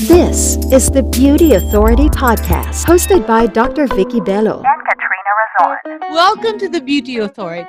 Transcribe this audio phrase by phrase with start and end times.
[0.00, 3.86] This is the Beauty Authority podcast, hosted by Dr.
[3.86, 4.62] Vicki Belo.
[4.62, 6.00] and Katrina Razon.
[6.10, 7.66] Welcome to the Beauty Authority.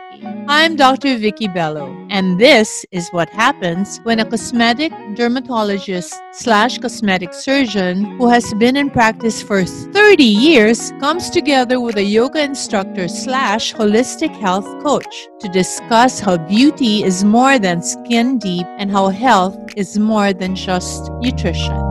[0.50, 1.18] I'm Dr.
[1.20, 8.28] Vicki Belo, and this is what happens when a cosmetic dermatologist slash cosmetic surgeon who
[8.28, 14.36] has been in practice for 30 years comes together with a yoga instructor slash holistic
[14.36, 19.98] health coach to discuss how beauty is more than skin deep and how health is
[19.98, 21.87] more than just nutrition.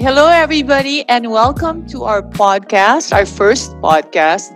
[0.00, 4.48] Hello, everybody, and welcome to our podcast, our first podcast,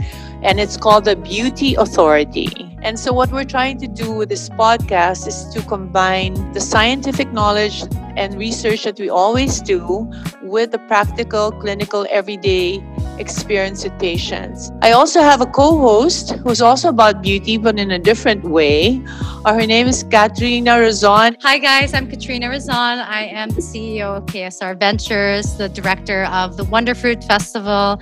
[0.43, 2.64] and it's called the Beauty Authority.
[2.85, 7.33] And so, what we're trying to do with this podcast is to combine the scientific
[7.33, 7.83] knowledge
[8.15, 10.07] and research that we always do
[10.43, 12.85] with the practical, clinical, everyday
[13.17, 14.71] experience with patients.
[14.83, 19.03] I also have a co host who's also about beauty, but in a different way.
[19.47, 21.39] Uh, her name is Katrina Razon.
[21.41, 21.95] Hi, guys.
[21.95, 22.99] I'm Katrina Razon.
[22.99, 27.99] I am the CEO of KSR Ventures, the director of the Wonderfruit Festival,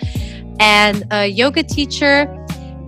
[0.58, 2.26] and a yoga teacher.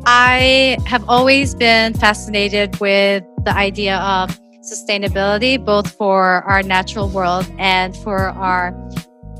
[0.06, 7.50] I have always been fascinated with the idea of sustainability, both for our natural world
[7.58, 8.74] and for our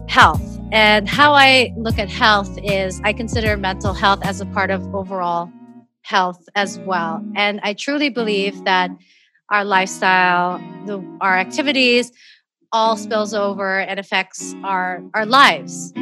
[0.09, 0.43] health.
[0.73, 4.95] And how I look at health is I consider mental health as a part of
[4.95, 5.53] overall
[6.01, 7.23] health as well.
[7.37, 8.91] And I truly believe that
[9.51, 12.11] our lifestyle, the, our activities,
[12.73, 15.93] all spills over and affects our our lives.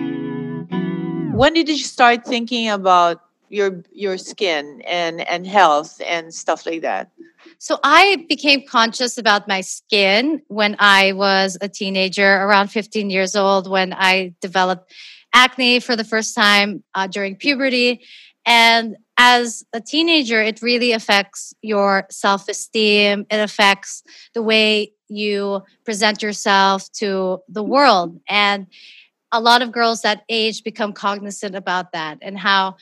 [1.35, 3.21] When did you start thinking about
[3.53, 7.11] your your skin and and health and stuff like that?
[7.58, 13.36] So I became conscious about my skin when I was a teenager, around 15 years
[13.36, 14.92] old, when I developed
[15.34, 18.00] acne for the first time uh, during puberty.
[18.45, 23.27] And as a teenager, it really affects your self esteem.
[23.30, 24.03] It affects
[24.34, 28.19] the way you present yourself to the world.
[28.28, 28.67] And
[29.30, 32.77] a lot of girls that age become cognizant about that and how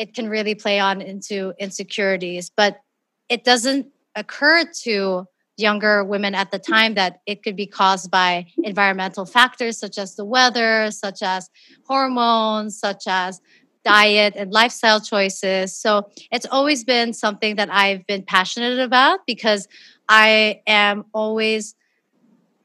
[0.00, 2.50] it can really play on into insecurities.
[2.56, 2.80] But
[3.28, 5.26] it doesn't occur to
[5.58, 10.16] younger women at the time that it could be caused by environmental factors such as
[10.16, 11.50] the weather, such as
[11.86, 13.42] hormones, such as
[13.84, 15.76] diet and lifestyle choices.
[15.76, 19.68] So it's always been something that I've been passionate about because
[20.08, 21.74] I am always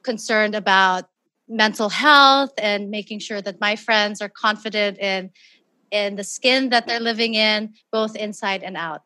[0.03, 1.09] concerned about
[1.47, 5.31] mental health and making sure that my friends are confident in
[5.91, 9.03] in the skin that they're living in both inside and out.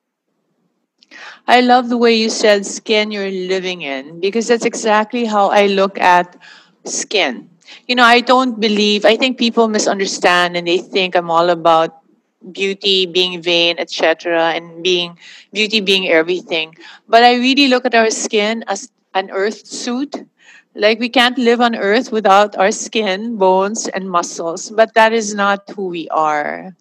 [1.47, 5.67] I love the way you said skin you're living in because that's exactly how I
[5.67, 6.37] look at
[6.85, 7.49] skin.
[7.87, 11.99] You know, I don't believe, I think people misunderstand and they think I'm all about
[12.51, 15.17] beauty being vain, etc., and being
[15.53, 16.75] beauty being everything.
[17.07, 20.15] But I really look at our skin as an earth suit.
[20.75, 25.33] Like we can't live on earth without our skin, bones, and muscles, but that is
[25.33, 26.75] not who we are.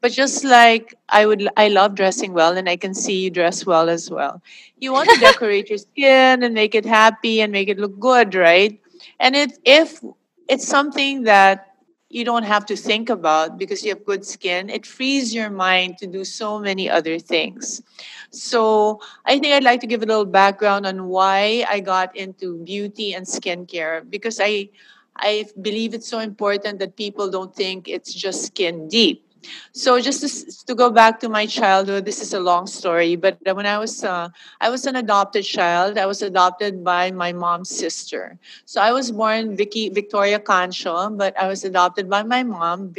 [0.00, 3.66] But just like I would, I love dressing well, and I can see you dress
[3.66, 4.42] well as well.
[4.78, 8.34] You want to decorate your skin and make it happy and make it look good,
[8.34, 8.80] right?
[9.18, 10.00] And it, if
[10.48, 11.69] it's something that
[12.10, 15.98] you don't have to think about because you have good skin, it frees your mind
[15.98, 17.82] to do so many other things.
[18.30, 22.58] So I think I'd like to give a little background on why I got into
[22.64, 24.70] beauty and skincare because I
[25.16, 29.24] I believe it's so important that people don't think it's just skin deep.
[29.72, 33.16] So just to, to go back to my childhood, this is a long story.
[33.16, 34.28] But when I was uh,
[34.60, 35.98] I was an adopted child.
[35.98, 38.38] I was adopted by my mom's sister.
[38.64, 42.94] So I was born Vicki Victoria Cancho, but I was adopted by my mom,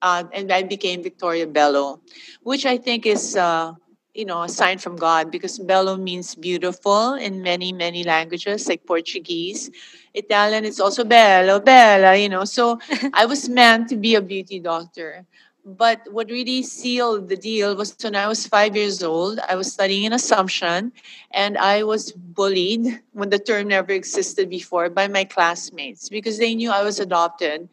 [0.00, 2.00] uh, and I became Victoria Belo,
[2.42, 3.36] which I think is.
[3.36, 3.74] Uh,
[4.14, 8.84] you know, a sign from God because bello means beautiful in many, many languages like
[8.84, 9.70] Portuguese.
[10.12, 12.44] Italian, it's also bello, bella, you know.
[12.44, 12.78] So
[13.14, 15.24] I was meant to be a beauty doctor.
[15.64, 19.72] But what really sealed the deal was when I was five years old, I was
[19.72, 20.90] studying in Assumption
[21.30, 26.56] and I was bullied when the term never existed before by my classmates because they
[26.56, 27.68] knew I was adopted.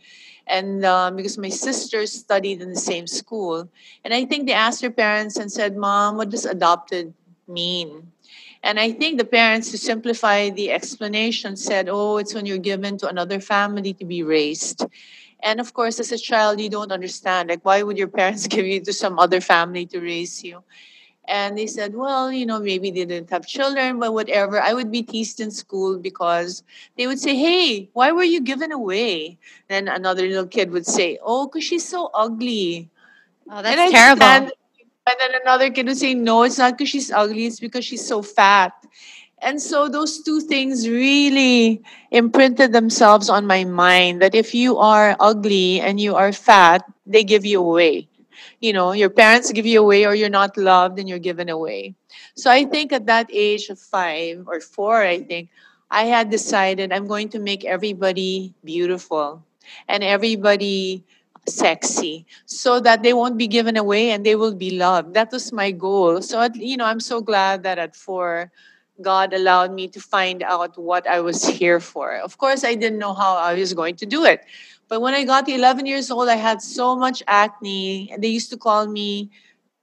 [0.45, 3.69] And um, because my sisters studied in the same school.
[4.03, 7.13] And I think they asked their parents and said, Mom, what does adopted
[7.47, 8.11] mean?
[8.61, 12.97] And I think the parents, to simplify the explanation, said, Oh, it's when you're given
[12.97, 14.85] to another family to be raised.
[15.43, 17.49] And of course, as a child, you don't understand.
[17.49, 20.63] Like, why would your parents give you to some other family to raise you?
[21.27, 24.59] And they said, well, you know, maybe they didn't have children, but whatever.
[24.59, 26.63] I would be teased in school because
[26.97, 29.37] they would say, hey, why were you given away?
[29.67, 32.89] Then another little kid would say, oh, because she's so ugly.
[33.49, 34.17] Oh, that's terrible.
[34.21, 34.51] stand-
[35.07, 38.05] and then another kid would say, no, it's not because she's ugly, it's because she's
[38.05, 38.73] so fat.
[39.41, 41.81] And so those two things really
[42.11, 47.23] imprinted themselves on my mind that if you are ugly and you are fat, they
[47.23, 48.07] give you away.
[48.59, 51.95] You know, your parents give you away or you're not loved and you're given away.
[52.35, 55.49] So I think at that age of five or four, I think,
[55.91, 59.43] I had decided I'm going to make everybody beautiful
[59.87, 61.03] and everybody
[61.47, 65.15] sexy so that they won't be given away and they will be loved.
[65.15, 66.21] That was my goal.
[66.21, 68.51] So, you know, I'm so glad that at four,
[69.01, 72.15] God allowed me to find out what I was here for.
[72.15, 74.45] Of course, I didn't know how I was going to do it.
[74.87, 78.27] But when I got to 11 years old, I had so much acne, and they
[78.27, 79.29] used to call me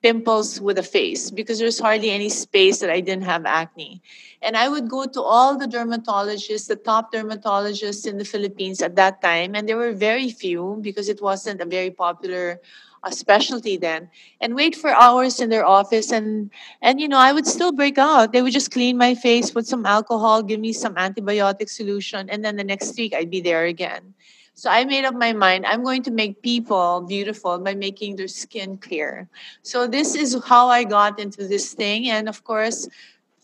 [0.02, 4.02] pimples with a face because there's hardly any space that I didn't have acne.
[4.42, 8.96] And I would go to all the dermatologists, the top dermatologists in the Philippines at
[8.96, 12.60] that time, and there were very few because it wasn't a very popular
[13.06, 14.10] uh, specialty then,
[14.40, 16.10] and wait for hours in their office.
[16.10, 16.50] And
[16.82, 18.32] and you know, I would still break out.
[18.32, 22.44] They would just clean my face, put some alcohol, give me some antibiotic solution, and
[22.44, 24.14] then the next week I'd be there again.
[24.54, 28.28] So I made up my mind I'm going to make people beautiful by making their
[28.28, 29.28] skin clear.
[29.62, 32.08] So this is how I got into this thing.
[32.08, 32.88] And of course,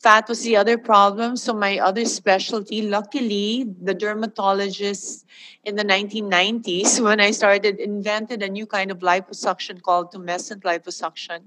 [0.02, 1.37] fat was the other problem.
[1.37, 5.26] So my other specialty, luckily, the dermatologist
[5.64, 11.43] in the 1990s, when I started, invented a new kind of liposuction called tumescent liposuction,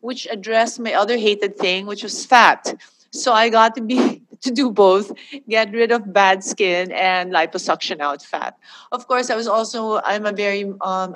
[0.00, 2.74] which addressed my other hated thing, which was fat.
[3.10, 5.12] So I got to be to do both,
[5.48, 8.56] get rid of bad skin and liposuction out fat.
[8.92, 11.14] Of course, I was also I'm a very um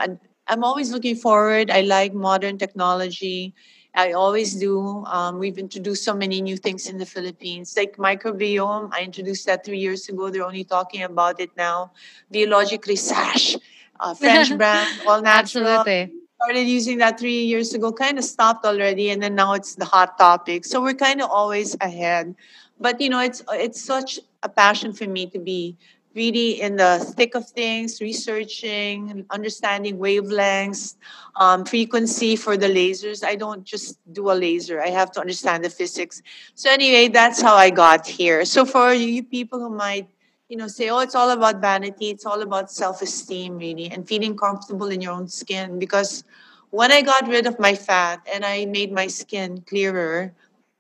[0.49, 1.71] I'm always looking forward.
[1.71, 3.55] I like modern technology.
[3.95, 5.05] I always do.
[5.07, 8.91] Um, we've introduced so many new things in the Philippines, like microbiome.
[8.93, 10.31] I introduced that three years ago.
[10.31, 11.93] They're only talking about it now.
[12.31, 13.57] Biologique Recherche,
[14.01, 15.67] uh, French brand, all natural.
[15.67, 16.15] Absolutely.
[16.41, 19.85] Started using that three years ago, kind of stopped already, and then now it's the
[19.85, 20.65] hot topic.
[20.65, 22.35] So we're kind of always ahead
[22.83, 25.77] but you know it's it's such a passion for me to be
[26.15, 30.97] really in the thick of things researching understanding wavelengths
[31.37, 33.25] um, frequency for the lasers.
[33.25, 34.81] I don't just do a laser.
[34.81, 36.23] I have to understand the physics.
[36.55, 38.45] So anyway that's how i got here.
[38.45, 40.09] So for you people who might
[40.49, 42.11] you know say oh it's all about vanity.
[42.11, 45.79] It's all about self-esteem really and feeling comfortable in your own skin.
[45.79, 46.25] Because
[46.71, 50.33] when i got rid of my fat and i made my skin clearer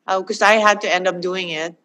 [0.06, 1.76] because uh, i had to end up doing it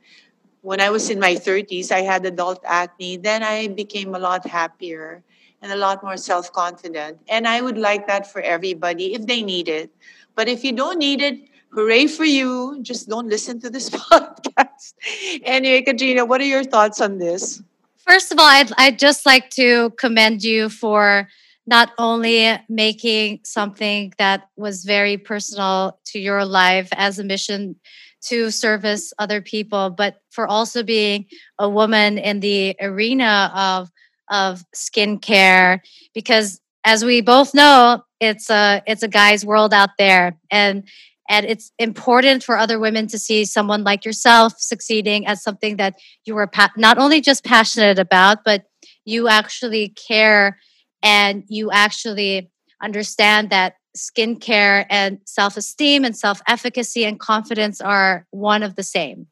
[0.67, 3.15] when I was in my 30s, I had adult acne.
[3.15, 5.23] Then I became a lot happier
[5.61, 7.19] and a lot more self confident.
[7.29, 9.89] And I would like that for everybody if they need it.
[10.35, 11.39] But if you don't need it,
[11.71, 12.79] hooray for you.
[12.81, 14.95] Just don't listen to this podcast.
[15.43, 17.63] anyway, Katrina, what are your thoughts on this?
[17.95, 21.29] First of all, I'd, I'd just like to commend you for
[21.65, 27.77] not only making something that was very personal to your life as a mission
[28.23, 31.25] to service other people, but for also being
[31.59, 33.89] a woman in the arena of
[34.29, 35.79] of skincare,
[36.13, 40.87] because as we both know, it's a it's a guy's world out there, and
[41.29, 45.95] and it's important for other women to see someone like yourself succeeding at something that
[46.25, 48.63] you were pa- not only just passionate about, but
[49.05, 50.57] you actually care
[51.03, 52.49] and you actually
[52.81, 58.83] understand that skincare and self esteem and self efficacy and confidence are one of the
[58.83, 59.27] same.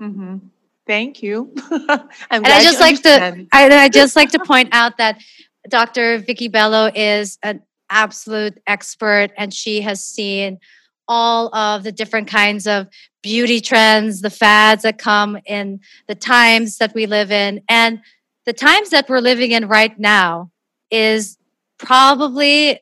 [0.00, 0.38] Mm-hmm.
[0.86, 1.54] Thank you.
[1.70, 5.20] and I just like to I, I just like to point out that
[5.68, 6.18] Dr.
[6.18, 10.58] Vicki Belo is an absolute expert and she has seen
[11.06, 12.88] all of the different kinds of
[13.22, 17.62] beauty trends, the fads that come in the times that we live in.
[17.68, 18.00] And
[18.46, 20.50] the times that we're living in right now
[20.90, 21.38] is
[21.78, 22.80] probably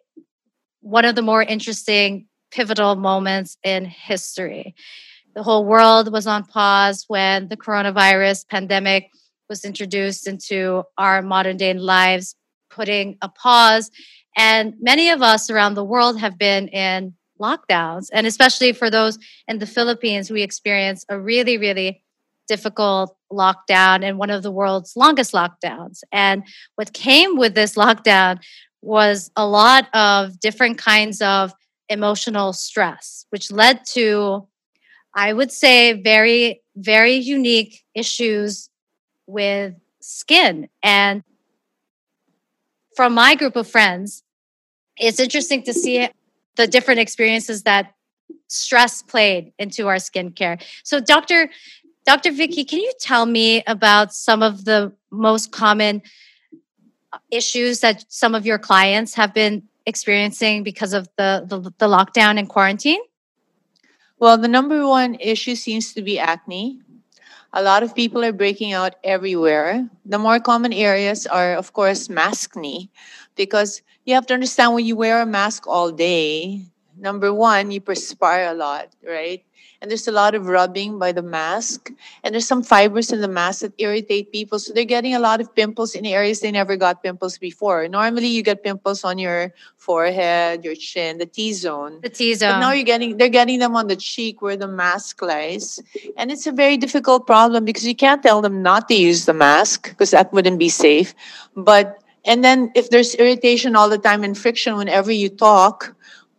[0.83, 4.75] one of the more interesting, pivotal moments in history.
[5.35, 9.09] The whole world was on pause when the coronavirus pandemic
[9.49, 12.37] was introduced into our modern day lives,
[12.69, 13.91] putting a pause.
[14.37, 18.09] And many of us around the world have been in lockdowns.
[18.13, 22.03] And especially for those in the Philippines, we experienced a really, really
[22.49, 26.03] difficult lockdown and one of the world's longest lockdowns.
[26.13, 28.41] And what came with this lockdown
[28.83, 31.55] was a lot of different kinds of
[31.89, 34.47] emotional stress, which led to,
[35.15, 38.69] I would say, very, very unique issues
[39.27, 40.69] with skin.
[40.83, 41.23] And
[42.97, 44.25] from my group of friends,
[44.99, 46.09] it's interesting to see
[46.57, 47.95] the different experiences that
[48.49, 50.63] stress played into our skincare.
[50.83, 51.49] So, Dr.
[52.05, 52.33] Dr.
[52.33, 56.03] Vicki, can you tell me about some of the most common
[57.31, 62.39] issues that some of your clients have been experiencing because of the, the, the lockdown
[62.39, 63.01] and quarantine?
[64.19, 66.81] Well, the number one issue seems to be acne.
[67.53, 69.89] A lot of people are breaking out everywhere.
[70.07, 72.89] The more common areas are, of course, maskne,
[73.37, 76.65] because you have to understand when you wear a mask all day,
[76.97, 79.45] number one, you perspire a lot, right?
[79.83, 81.91] And there's a lot of rubbing by the mask.
[82.23, 84.61] And there's some fibers in the mask that irritate people.
[84.61, 87.89] So they're getting a lot of pimples in areas they never got pimples before.
[87.89, 91.99] Normally you get pimples on your forehead your chin the t-zone.
[92.01, 92.53] The T zone.
[92.53, 95.81] but now you're getting they're getting them on the cheek where the mask lies.
[96.17, 99.35] And it's a very difficult problem because you can't tell them not to use the
[99.35, 101.13] mask because that wouldn't be safe.
[101.57, 105.97] But and then if there's irritation all the time and friction whenever you talk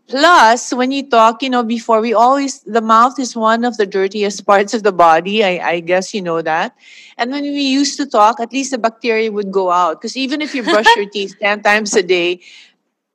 [0.07, 3.85] Plus, when you talk, you know, before we always, the mouth is one of the
[3.85, 5.43] dirtiest parts of the body.
[5.43, 6.75] I, I guess you know that.
[7.17, 10.01] And when we used to talk, at least the bacteria would go out.
[10.01, 12.41] Because even if you brush your teeth 10 times a day,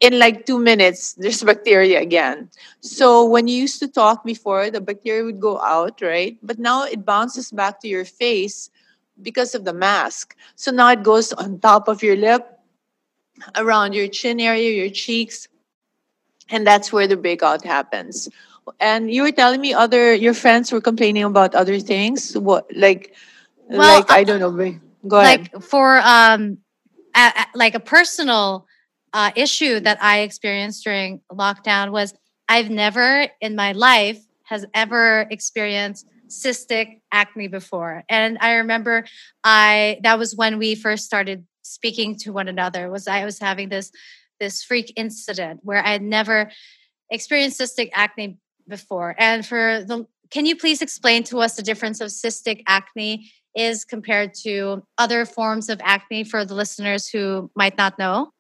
[0.01, 2.51] in like two minutes, there's bacteria again.
[2.81, 6.39] So when you used to talk before, the bacteria would go out, right?
[6.43, 8.71] But now it bounces back to your face
[9.21, 10.37] because of the mask.
[10.55, 12.47] So now it goes on top of your lip,
[13.57, 15.49] around your chin area, your cheeks,
[16.51, 18.29] and that's where the breakout happens.
[18.81, 22.37] And you were telling me other your friends were complaining about other things.
[22.37, 23.15] What like
[23.69, 24.51] Well, like i don't know
[25.07, 25.51] go ahead.
[25.51, 26.59] like for um
[27.15, 28.67] a, a- like a personal
[29.13, 32.15] uh, issue that I experienced during lockdown was
[32.49, 38.05] I've never in my life has ever experienced cystic acne before.
[38.09, 39.05] And I remember
[39.45, 43.69] I that was when we first started speaking to one another was I was having
[43.69, 43.91] this
[44.39, 46.51] this freak incident where I had never
[47.11, 49.15] experienced cystic acne before.
[49.19, 53.85] And for the can you please explain to us the difference of cystic acne is
[53.85, 58.33] compared to other forms of acne for the listeners who might not know?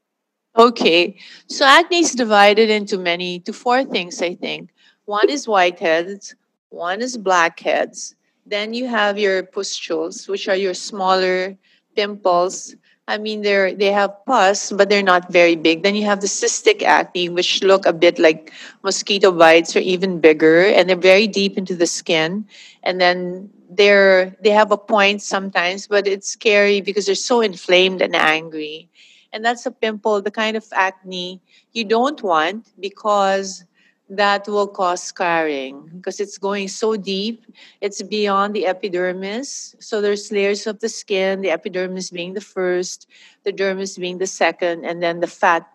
[0.56, 4.70] okay so acne is divided into many to four things i think
[5.04, 6.34] one is whiteheads
[6.70, 8.14] one is blackheads
[8.46, 11.56] then you have your pustules which are your smaller
[11.94, 12.74] pimples
[13.08, 15.82] i mean they're they have pus but they're not very big.
[15.82, 18.52] Then you have the cystic acne which look a bit like
[18.84, 22.46] mosquito bites or even bigger and they're very deep into the skin.
[22.82, 28.02] And then they're they have a point sometimes but it's scary because they're so inflamed
[28.02, 28.88] and angry.
[29.32, 31.40] And that's a pimple the kind of acne
[31.72, 33.64] you don't want because
[34.08, 37.44] that will cause scarring because it's going so deep
[37.80, 39.76] it's beyond the epidermis.
[39.80, 43.06] So there's layers of the skin the epidermis being the first
[43.44, 45.68] the dermis being the second and then the fat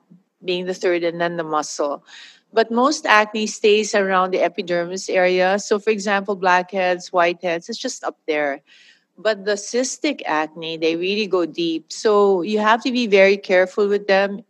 [0.44, 2.04] being the third and then the muscle.
[2.52, 5.60] But most acne stays around the epidermis area.
[5.60, 8.62] So for example blackheads whiteheads it's just up there.
[9.16, 11.94] But the cystic acne they really go deep.
[11.94, 14.44] So you have to be very careful with them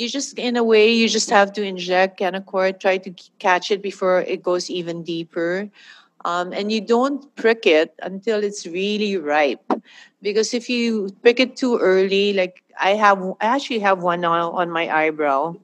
[0.00, 3.82] you just in a way you just have to inject Kenacort, try to catch it
[3.82, 5.68] before it goes even deeper.
[6.24, 9.64] Um, and you don't prick it until it's really ripe.
[10.22, 14.50] Because if you prick it too early like i have i actually have one now
[14.52, 15.56] on my eyebrow.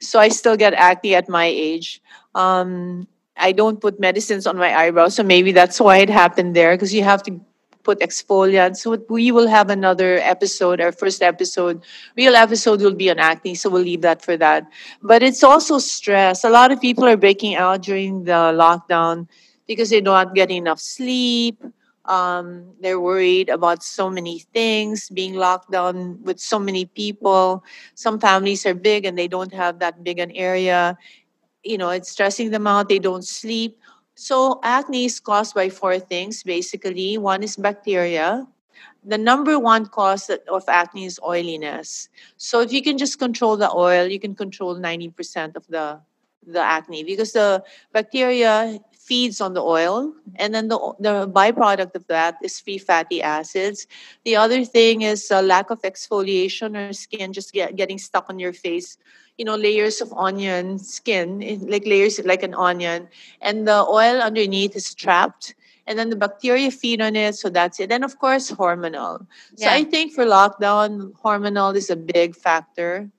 [0.00, 2.02] So i still get acne at my age.
[2.34, 3.06] Um,
[3.38, 6.94] i don't put medicines on my eyebrow so maybe that's why it happened there because
[6.94, 7.40] you have to
[7.86, 8.82] put exfoliants.
[8.82, 11.78] So we will have another episode our first episode
[12.18, 14.66] real episode will be on acne so we'll leave that for that.
[15.02, 16.42] But it's also stress.
[16.42, 19.28] A lot of people are breaking out during the lockdown
[19.66, 21.62] because they're not getting enough sleep.
[22.06, 27.64] Um, they're worried about so many things being locked down with so many people.
[27.94, 30.98] Some families are big and they don't have that big an area.
[31.64, 32.88] You know it's stressing them out.
[32.88, 33.78] They don't sleep
[34.16, 37.18] so acne is caused by four things basically.
[37.18, 38.48] One is bacteria.
[39.04, 42.08] The number one cause of acne is oiliness.
[42.38, 46.00] So if you can just control the oil you can control 90% of the
[46.46, 52.06] the acne because the bacteria feeds on the oil and then the, the byproduct of
[52.06, 53.86] that is free fatty acids.
[54.24, 58.38] The other thing is a lack of exfoliation or skin just get, getting stuck on
[58.38, 58.96] your face
[59.38, 63.08] you know layers of onion skin eh, like layers like an onion
[63.40, 65.54] and the oil underneath is trapped
[65.86, 67.90] and then the bacteria feed on it so that's it.
[67.92, 69.26] And of course hormonal.
[69.56, 73.10] So i think for lockdown hormonal is a big factor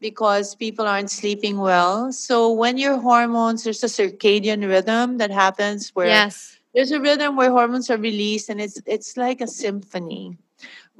[0.00, 2.12] because people aren't sleeping well.
[2.12, 6.58] So when your hormones there's a circadian rhythm that happens where Yes.
[6.74, 10.38] there's a rhythm where hormones are released and it's it's like a symphony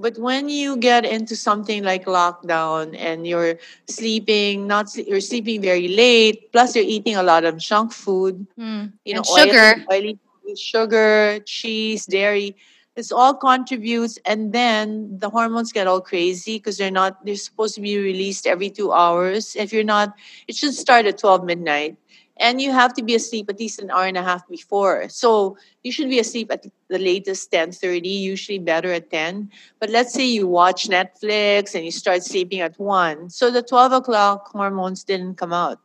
[0.00, 5.88] but when you get into something like lockdown and you're sleeping not you're sleeping very
[5.88, 8.92] late plus you're eating a lot of junk food Mm.
[9.04, 9.84] you know oily- sugar.
[9.92, 10.18] oily
[10.56, 12.56] sugar cheese dairy
[12.96, 17.74] this all contributes and then the hormones get all crazy because they're not they're supposed
[17.76, 20.14] to be released every two hours if you're not
[20.48, 21.96] it should start at 12 midnight
[22.40, 25.08] and you have to be asleep at least an hour and a half before.
[25.08, 30.12] So you should be asleep at the latest 10.30 usually better at 10 but let's
[30.12, 35.04] say you watch netflix and you start sleeping at 1 so the 12 o'clock hormones
[35.04, 35.78] didn't come out.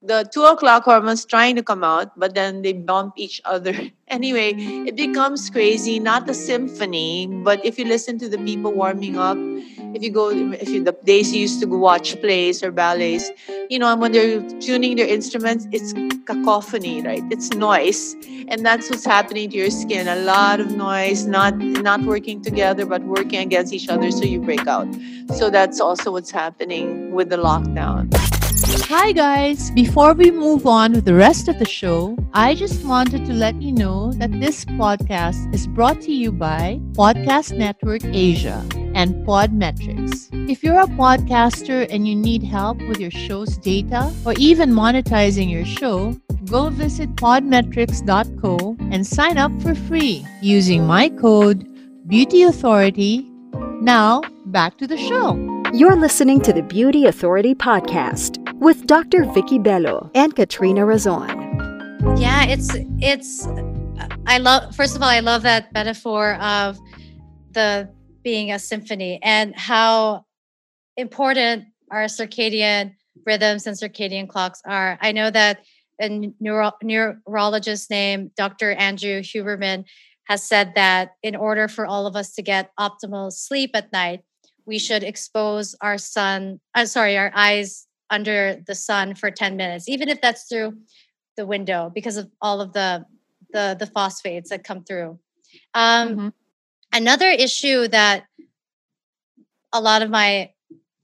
[0.00, 3.74] The two o'clock hormones trying to come out, but then they bump each other.
[4.08, 4.54] Anyway,
[4.88, 9.36] it becomes crazy, not a symphony, but if you listen to the people warming up,
[9.94, 13.30] if you go, if you, the days you used to go watch plays or ballets,
[13.70, 15.92] you know, and when they're tuning their instruments, it's
[16.26, 17.22] cacophony, right?
[17.30, 18.14] It's noise.
[18.48, 20.08] And that's what's happening to your skin.
[20.08, 24.40] A lot of noise, not not working together, but working against each other, so you
[24.40, 24.88] break out.
[25.36, 28.37] So that's also what's happening with the lockdown.
[28.70, 29.70] Hi, guys.
[29.70, 33.60] Before we move on with the rest of the show, I just wanted to let
[33.62, 40.28] you know that this podcast is brought to you by Podcast Network Asia and Podmetrics.
[40.50, 45.50] If you're a podcaster and you need help with your show's data or even monetizing
[45.50, 46.12] your show,
[46.50, 51.66] go visit podmetrics.co and sign up for free using my code
[52.06, 53.26] Beauty Authority.
[53.80, 55.57] Now, back to the show.
[55.74, 59.26] You're listening to the Beauty Authority podcast with Dr.
[59.26, 61.28] Vicki Belo and Katrina Razon.
[62.16, 62.70] Yeah, it's
[63.00, 63.46] it's
[64.26, 66.78] I love first of all I love that metaphor of
[67.50, 67.86] the
[68.24, 70.24] being a symphony and how
[70.96, 72.94] important our circadian
[73.26, 74.98] rhythms and circadian clocks are.
[75.02, 75.66] I know that
[76.00, 78.72] a neuro- neurologist named Dr.
[78.72, 79.84] Andrew Huberman
[80.24, 84.22] has said that in order for all of us to get optimal sleep at night,
[84.68, 89.88] we should expose our sun, uh, sorry, our eyes under the sun for 10 minutes,
[89.88, 90.76] even if that's through
[91.38, 93.04] the window because of all of the
[93.50, 95.18] the, the phosphates that come through.
[95.72, 96.28] Um, mm-hmm.
[96.92, 98.24] Another issue that
[99.72, 100.50] a lot of my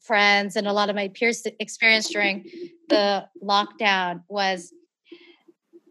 [0.03, 2.45] friends and a lot of my peers experienced during
[2.91, 4.75] the lockdown was,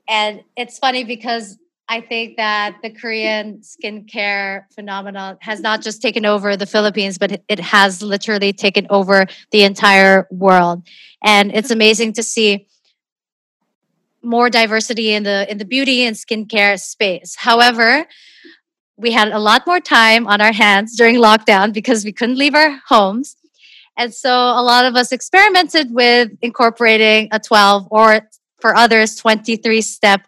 [0.08, 1.58] and it's funny because
[1.94, 7.44] I think that the Korean skincare phenomenon has not just taken over the Philippines, but
[7.48, 10.88] it has literally taken over the entire world.
[11.24, 12.66] And it's amazing to see
[14.24, 17.36] more diversity in the in the beauty and skincare space.
[17.36, 18.08] However,
[18.98, 22.56] we had a lot more time on our hands during lockdown because we couldn't leave
[22.56, 23.36] our homes.
[23.96, 28.22] And so a lot of us experimented with incorporating a 12 or
[28.60, 30.22] for others 23 step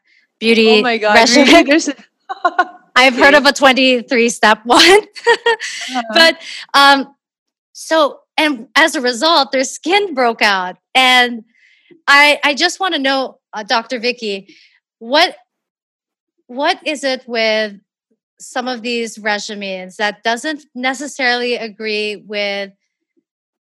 [0.46, 1.94] beauty oh my God, really?
[2.96, 4.80] I've heard of a 23 step one.
[4.82, 6.02] uh-huh.
[6.14, 6.42] But
[6.74, 7.16] um,
[7.74, 10.78] so, and as a result, their skin broke out.
[10.94, 11.44] And
[12.08, 14.00] I, I just want to know, uh, Dr.
[14.00, 14.56] Vicki,
[15.00, 15.36] what,
[16.48, 17.80] what is it with
[18.40, 22.72] some of these regimens that doesn't necessarily agree with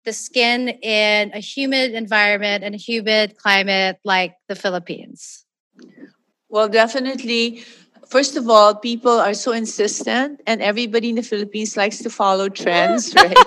[0.04, 5.46] the skin in a humid environment and a humid climate like the Philippines?
[6.52, 7.64] Well, definitely.
[8.08, 12.50] First of all, people are so insistent, and everybody in the Philippines likes to follow
[12.50, 13.38] trends, right?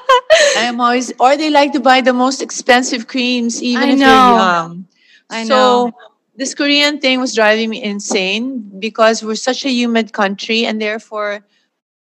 [0.56, 4.06] I'm always, or they like to buy the most expensive creams, even I if know.
[4.08, 4.88] they're young.
[5.28, 5.92] I so, know.
[6.34, 11.44] this Korean thing was driving me insane because we're such a humid country, and therefore,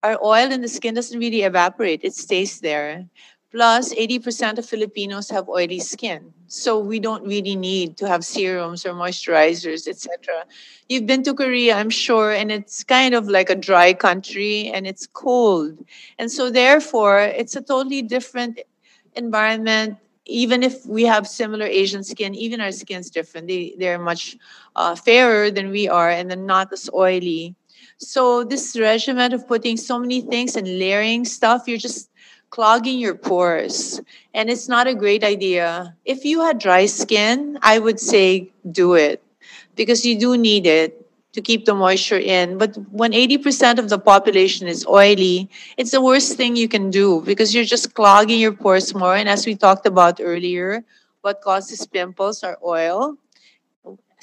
[0.02, 3.04] our oil in the skin doesn't really evaporate; it stays there.
[3.52, 6.32] Plus, 80% of Filipinos have oily skin.
[6.46, 10.44] So we don't really need to have serums or moisturizers, etc.
[10.88, 14.86] You've been to Korea, I'm sure, and it's kind of like a dry country and
[14.86, 15.84] it's cold.
[16.18, 18.60] And so therefore, it's a totally different
[19.16, 23.46] environment even if we have similar Asian skin, even our skin's different.
[23.46, 24.36] They they're much
[24.76, 27.54] uh, fairer than we are, and then not as oily.
[27.98, 32.10] So this regimen of putting so many things and layering stuff, you're just
[32.54, 34.00] clogging your pores.
[34.32, 35.96] And it's not a great idea.
[36.04, 39.20] If you had dry skin, I would say do it
[39.74, 42.56] because you do need it to keep the moisture in.
[42.56, 47.22] But when 80% of the population is oily, it's the worst thing you can do
[47.26, 49.16] because you're just clogging your pores more.
[49.16, 50.84] And as we talked about earlier,
[51.22, 53.18] what causes pimples are oil.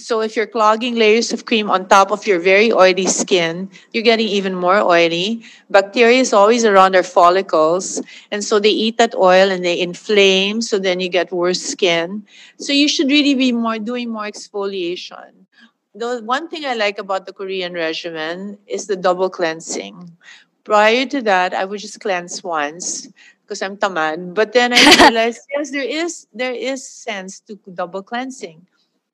[0.02, 4.04] So if you're clogging layers of cream on top of your very oily skin, you're
[4.04, 5.44] getting even more oily.
[5.70, 10.60] Bacteria is always around our follicles, and so they eat that oil and they inflame,
[10.62, 12.26] so then you get worse skin.
[12.58, 15.46] So you should really be more doing more exfoliation.
[15.94, 20.18] The one thing I like about the Korean regimen is the double cleansing.
[20.64, 23.08] Prior to that, I would just cleanse once
[23.46, 24.34] because I'm tamad.
[24.34, 28.66] But then I realized yes, there is there is sense to double cleansing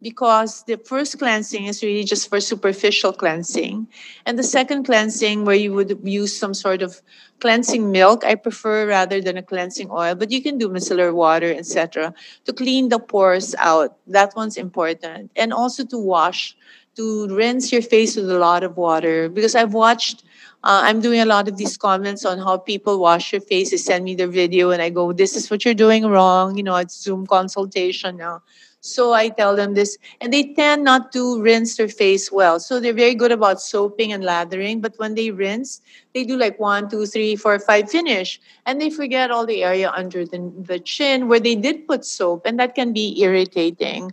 [0.02, 3.88] because the first cleansing is really just for superficial cleansing.
[4.26, 7.02] And the second cleansing, where you would use some sort of
[7.40, 11.52] cleansing milk, I prefer rather than a cleansing oil, but you can do micellar water,
[11.54, 12.14] etc.,
[12.46, 13.98] to clean the pores out.
[14.08, 15.32] That one's important.
[15.36, 16.56] And also to wash,
[16.96, 19.30] to rinse your face with a lot of water.
[19.30, 20.24] Because I've watched
[20.64, 23.70] uh, I'm doing a lot of these comments on how people wash their face.
[23.72, 26.64] They send me their video, and I go, "This is what you're doing wrong." You
[26.64, 28.42] know, it's Zoom consultation now.
[28.82, 32.60] So I tell them this, and they tend not to rinse their face well.
[32.60, 35.82] So they're very good about soaping and lathering, but when they rinse,
[36.13, 39.92] they do like one, two, three, four, five, finish, and they forget all the area
[39.96, 44.12] under the, the chin where they did put soap, and that can be irritating.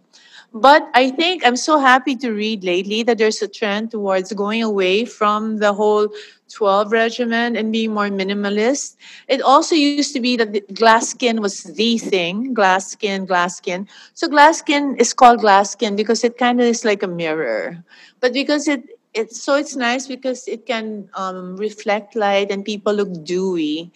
[0.54, 4.62] But I think I'm so happy to read lately that there's a trend towards going
[4.62, 6.08] away from the whole
[6.48, 8.94] 12 regimen and being more minimalist.
[9.26, 13.88] It also used to be that glass skin was the thing glass skin, glass skin.
[14.14, 17.82] So, glass skin is called glass skin because it kind of is like a mirror.
[18.20, 22.92] But because it it's so it's nice because it can um, reflect light and people
[22.92, 23.92] look dewy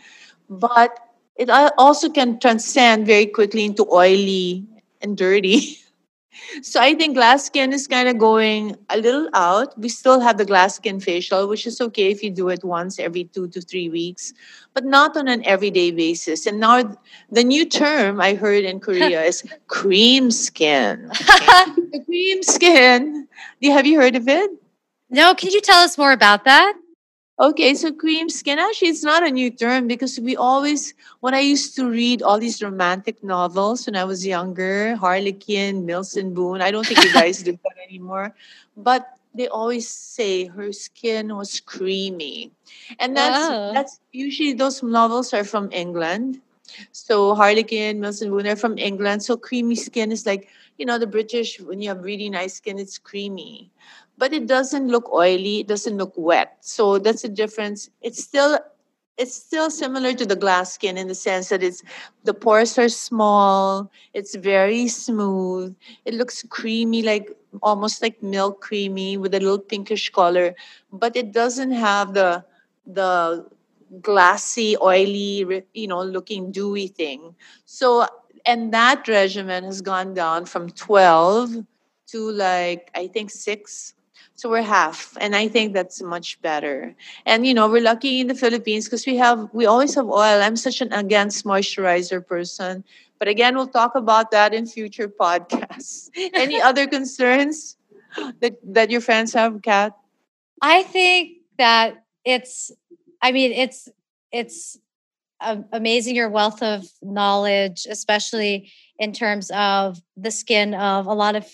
[0.48, 0.98] but
[1.36, 4.64] it also can transcend very quickly into oily
[5.02, 5.78] and dirty
[6.62, 9.78] So I think glass skin is kind of going a little out.
[9.78, 12.98] We still have the glass skin facial, which is okay if you do it once
[12.98, 14.32] every two to three weeks,
[14.74, 16.46] but not on an everyday basis.
[16.46, 16.96] And now
[17.30, 21.08] the new term I heard in Korea is cream skin.
[21.12, 23.28] the cream skin.
[23.62, 24.50] Have you heard of it?
[25.10, 26.74] No, can you tell us more about that?
[27.40, 31.40] Okay, so cream skin actually it's not a new term because we always when I
[31.40, 36.60] used to read all these romantic novels when I was younger, Harlequin, Mills and Boon.
[36.60, 38.34] I don't think you guys do that anymore,
[38.76, 42.52] but they always say her skin was creamy,
[42.98, 43.72] and that's Oh.
[43.72, 46.40] that's usually those novels are from England.
[46.92, 49.22] So Harlequin, Mills and Boon are from England.
[49.22, 50.48] So creamy skin is like
[50.78, 53.70] you know the British when you have really nice skin, it's creamy
[54.18, 56.58] but it doesn't look oily it doesn't look wet.
[56.60, 57.90] So that's the difference.
[58.02, 58.60] It's still
[59.18, 61.82] it's still similar to the glass skin in the sense that it's
[62.24, 65.76] the pores are small it's very smooth.
[66.04, 67.30] It looks creamy like
[67.62, 70.54] almost like milk creamy with a little pinkish color
[70.92, 72.44] but it doesn't have the
[72.86, 73.46] the
[74.02, 77.34] glassy oily you know looking dewy thing.
[77.64, 78.06] So
[78.46, 81.50] and that regimen has gone down from 12
[82.08, 83.92] to like i think 6
[84.38, 86.94] so we're half, and I think that's much better.
[87.26, 90.38] And you know, we're lucky in the Philippines because we have we always have oil.
[90.40, 92.84] I'm such an against moisturizer person,
[93.18, 96.10] but again, we'll talk about that in future podcasts.
[96.14, 97.76] Any other concerns
[98.38, 99.98] that that your friends have, Kat?
[100.62, 102.70] I think that it's,
[103.22, 103.88] I mean, it's,
[104.32, 104.78] it's
[105.40, 111.46] amazing your wealth of knowledge, especially in terms of the skin of a lot of,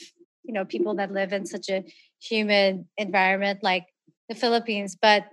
[0.45, 1.85] you know, people that live in such a
[2.31, 3.87] humid environment like
[4.29, 4.97] the Philippines.
[5.01, 5.25] But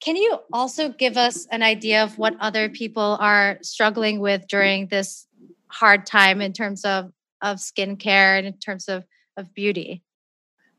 [0.00, 4.88] can you also give us an idea of what other people are struggling with during
[4.88, 5.26] this
[5.68, 9.04] hard time in terms of, of skincare and in terms of,
[9.36, 10.02] of beauty?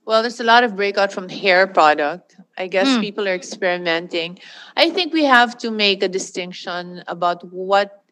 [0.05, 2.37] Well, there's a lot of breakout from hair product.
[2.57, 3.01] I guess Mm.
[3.01, 4.37] people are experimenting.
[4.77, 8.03] I think we have to make a distinction about what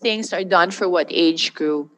[0.00, 1.90] things are done for what age group.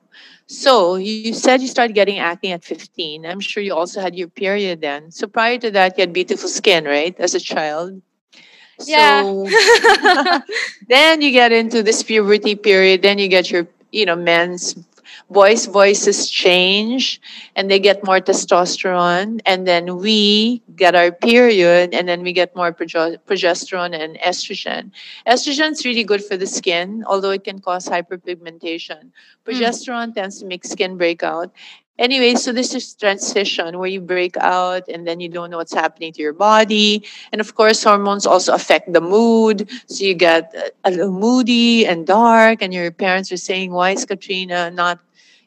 [0.46, 3.24] So you said you started getting acne at 15.
[3.24, 5.10] I'm sure you also had your period then.
[5.10, 7.14] So prior to that, you had beautiful skin, right?
[7.18, 8.02] As a child.
[8.84, 9.22] Yeah.
[9.22, 9.46] So
[10.88, 13.02] then you get into this puberty period.
[13.02, 14.74] Then you get your, you know, men's
[15.30, 17.20] boys' voices change
[17.56, 19.40] and they get more testosterone.
[19.46, 24.90] And then we get our period and then we get more proge- progesterone and estrogen.
[25.26, 29.10] Estrogen is really good for the skin, although it can cause hyperpigmentation.
[29.46, 31.52] Progesterone tends to make skin breakout.
[32.00, 35.74] Anyway, so this is transition where you break out and then you don't know what's
[35.74, 37.04] happening to your body.
[37.30, 39.68] And of course, hormones also affect the mood.
[39.84, 43.90] So you get uh, a little moody and dark, and your parents are saying, Why
[43.90, 44.98] is Katrina not,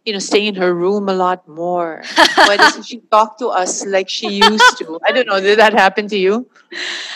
[0.06, 2.04] you know, stay in her room a lot more?
[2.36, 5.00] Why doesn't she talk to us like she used to?
[5.06, 5.40] I don't know.
[5.40, 6.50] Did that happen to you?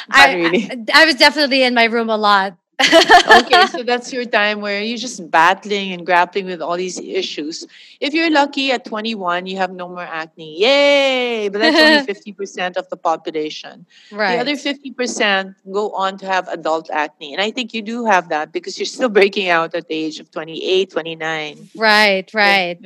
[0.10, 0.72] Not I, really.
[0.72, 2.58] I, I was definitely in my room a lot.
[2.80, 7.66] Okay, so that's your time where you're just battling and grappling with all these issues.
[8.00, 10.62] If you're lucky at 21, you have no more acne.
[10.62, 11.50] Yay!
[11.50, 13.86] But that's only 50% of the population.
[14.12, 14.36] right.
[14.36, 17.34] The other 50% go on to have adult acne.
[17.34, 20.20] And I think you do have that because you're still breaking out at the age
[20.20, 21.70] of 28, 29.
[21.76, 22.78] right, right.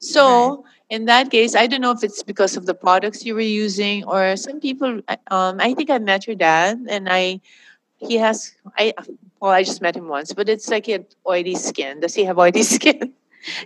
[0.00, 3.40] So, in that case, I don't know if it's because of the products you were
[3.40, 5.00] using or some people.
[5.30, 7.40] Um, I think I met your dad, and I,
[7.98, 8.54] he has.
[8.78, 8.92] I
[9.40, 12.00] well, I just met him once, but it's like he had oily skin.
[12.00, 13.12] Does he have oily skin?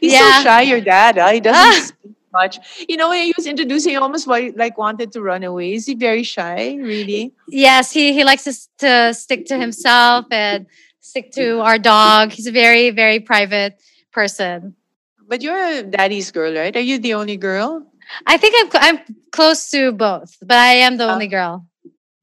[0.00, 0.38] He's Yeah.
[0.38, 0.62] so shy.
[0.62, 1.30] Your dad, huh?
[1.32, 1.60] he doesn't.
[1.60, 1.84] Ah.
[1.86, 2.12] speak.
[2.32, 2.58] much.
[2.88, 5.72] You know, when he was introducing, he almost like wanted to run away.
[5.74, 6.76] Is he very shy?
[6.76, 7.32] Really?
[7.48, 8.52] Yes, he he likes to,
[8.84, 10.66] to stick to himself and
[11.00, 12.32] stick to our dog.
[12.32, 13.80] He's a very very private
[14.12, 14.74] person.
[15.28, 16.74] But you're a daddy's girl, right?
[16.74, 17.84] Are you the only girl?
[18.26, 18.98] I think I'm I'm
[19.32, 21.67] close to both, but I am the Uh, only girl.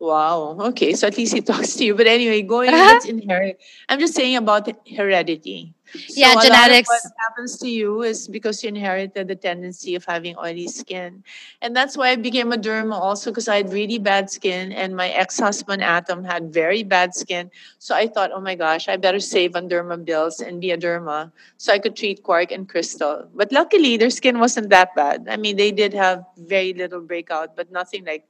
[0.06, 0.58] Wow.
[0.72, 0.94] Okay.
[0.94, 1.96] So at least he talks to you.
[1.96, 3.60] But anyway, going it's inherit.
[3.90, 5.74] I'm just saying about heredity.
[6.08, 6.90] So Yeah, a lot of genetics.
[6.90, 11.24] what happens to you is because you inherited the tendency of having oily skin,
[11.62, 14.96] and that's why I became a derma also because I had really bad skin, and
[14.96, 17.52] my ex-husband Atom had very bad skin.
[17.80, 20.78] So I thought, oh my gosh, I better save on derma bills and be a
[20.78, 23.28] derma so I could treat Quark and Cristalle.
[23.34, 25.28] But luckily, their skin wasn't that bad.
[25.30, 28.26] I mean, they did have very little breakout, but nothing like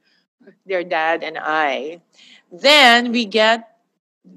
[0.66, 2.02] their dad and I.
[2.52, 3.76] Then we get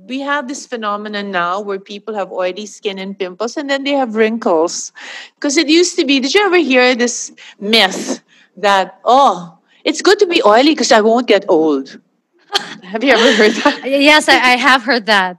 [0.07, 3.93] we have this phenomenon now where people have oily skin and pimples and then they
[3.93, 4.93] have wrinkles.
[5.35, 8.23] Because it used to be, did you ever hear this myth
[8.57, 11.99] that, oh, it's good to be oily because I won't get old?
[12.83, 13.83] have you ever heard that?
[13.87, 15.39] Yes, I, I have heard that.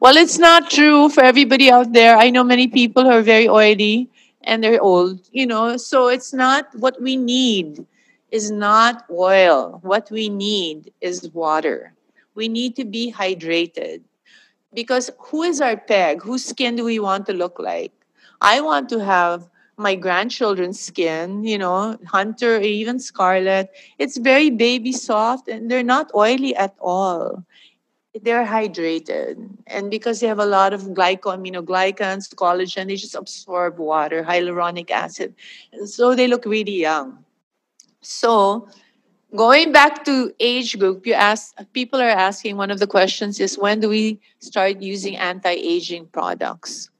[0.00, 2.16] Well, it's not true for everybody out there.
[2.16, 4.08] I know many people who are very oily
[4.42, 7.84] and they're old, you know, so it's not what we need
[8.34, 9.78] is not oil.
[9.82, 11.94] What we need is water.
[12.34, 14.02] We need to be hydrated
[14.74, 16.20] because who is our peg?
[16.22, 17.92] Whose skin do we want to look like?
[18.40, 23.70] I want to have my grandchildren's skin, you know, Hunter, even Scarlet.
[23.98, 27.44] It's very baby soft and they're not oily at all
[28.22, 34.22] they're hydrated and because they have a lot of glycosaminoglycans collagen they just absorb water
[34.22, 35.34] hyaluronic acid
[35.84, 37.23] so they look really young
[38.04, 38.68] so
[39.34, 43.58] going back to age group you ask people are asking one of the questions is
[43.58, 46.90] when do we start using anti-aging products?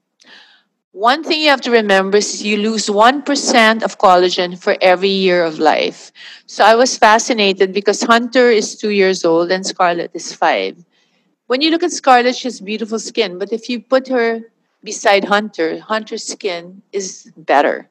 [0.91, 5.43] One thing you have to remember is you lose 1% of collagen for every year
[5.43, 6.13] of life.
[6.45, 10.85] So I was fascinated because Hunter is two years old and Scarlet is five.
[11.47, 14.39] When you look at Scarlet, she has beautiful skin, but if you put her
[14.85, 17.89] beside Hunter, Hunter's skin is better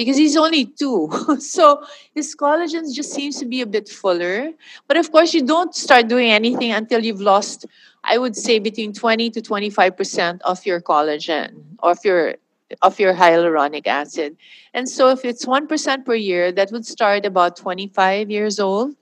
[0.00, 1.08] because he's only two.
[1.38, 1.84] so
[2.14, 4.50] his collagen just seems to be a bit fuller.
[4.88, 7.66] But of course, you don't start doing anything until you've lost,
[8.04, 12.36] I would say, between 20 to 25% of your collagen, of your
[12.82, 14.36] of your hyaluronic acid.
[14.72, 18.94] And so if it's 1% per year, that would start about 25 years old.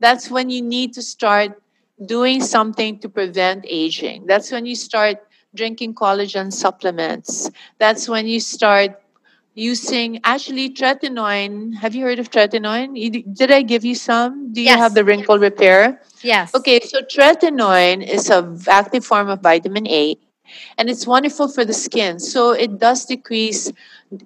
[0.00, 1.62] That's when you need to start
[2.04, 4.26] doing something to prevent aging.
[4.26, 5.18] That's when you start
[5.54, 7.50] drinking collagen supplements.
[7.78, 9.00] That's when you start
[9.54, 11.74] using actually tretinoin.
[11.74, 12.94] Have you heard of tretinoin?
[13.36, 14.52] Did I give you some?
[14.52, 14.78] Do you Yes.
[14.78, 16.00] have the wrinkle repair?
[16.22, 16.54] Yes.
[16.54, 20.16] Okay, so tretinoin is a active form of vitamin A
[20.78, 22.18] and it's wonderful for the skin.
[22.18, 23.72] So it does decrease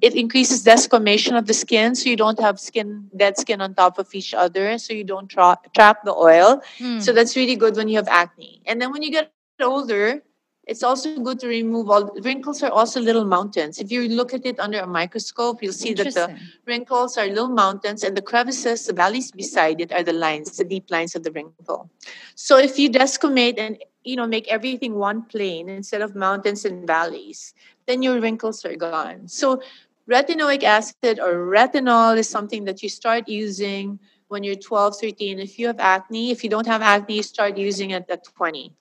[0.03, 3.99] it increases desquamation of the skin so you don't have skin dead skin on top
[3.99, 6.61] of each other so you don't tra- trap the oil.
[6.79, 6.99] Hmm.
[6.99, 8.63] So that's really good when you have acne.
[8.67, 9.31] And then when you get
[9.63, 10.23] older,
[10.67, 13.79] it's also good to remove all wrinkles are also little mountains.
[13.79, 17.49] If you look at it under a microscope, you'll see that the wrinkles are little
[17.49, 21.23] mountains and the crevices, the valleys beside it are the lines, the deep lines of
[21.23, 21.89] the wrinkle.
[22.35, 26.85] So if you desquamate and you know make everything one plane instead of mountains and
[26.85, 27.55] valleys,
[27.87, 29.29] then your wrinkles are gone.
[29.29, 29.63] So
[30.11, 35.39] retinoic acid or retinol is something that you start using when you're 12, 13.
[35.39, 38.75] If you have acne, if you don't have acne, you start using it at 20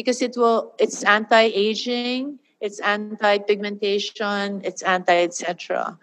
[0.00, 5.98] because it will it's anti-aging it's anti-pigmentation it's anti etc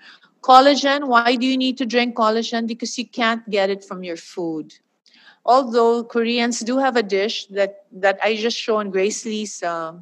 [0.48, 2.68] collagen why do you need to drink collagen?
[2.68, 4.74] Because you can't get it from your food.
[5.46, 9.94] Although koreans do have a dish that that i just show on grace lee's uh,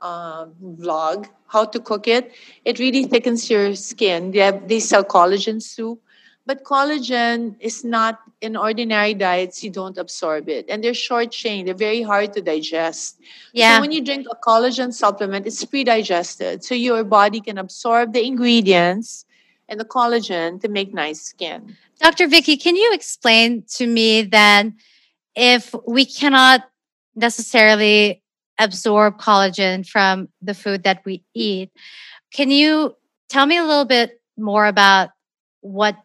[0.00, 2.32] vlog how to cook it.
[2.64, 4.30] It really thickens your skin.
[4.32, 6.00] They, have, they sell collagen soup
[6.48, 11.66] but collagen is not in ordinary diets you don't absorb it and they're short chain
[11.66, 13.20] they're very hard to digest
[13.52, 13.76] Yeah.
[13.76, 18.24] so when you drink a collagen supplement, it's pre-digested, so your body can absorb the
[18.24, 19.26] ingredients
[19.68, 21.76] and the collagen to make nice skin.
[22.00, 22.26] Dr.
[22.28, 24.76] Vicki, can you explain to me then
[25.36, 26.64] if we cannot
[27.14, 28.22] necessarily
[28.58, 31.70] absorb collagen from the food that we eat,
[32.32, 32.96] can you
[33.28, 35.10] tell me a little bit more about
[35.60, 35.96] what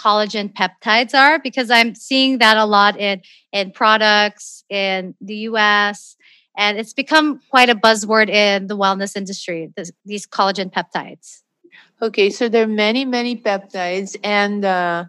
[0.00, 1.38] collagen peptides are?
[1.38, 6.16] Because I'm seeing that a lot in, in products in the US,
[6.56, 11.42] and it's become quite a buzzword in the wellness industry, this, these collagen peptides.
[12.02, 15.04] Okay, so there are many, many peptides, and uh,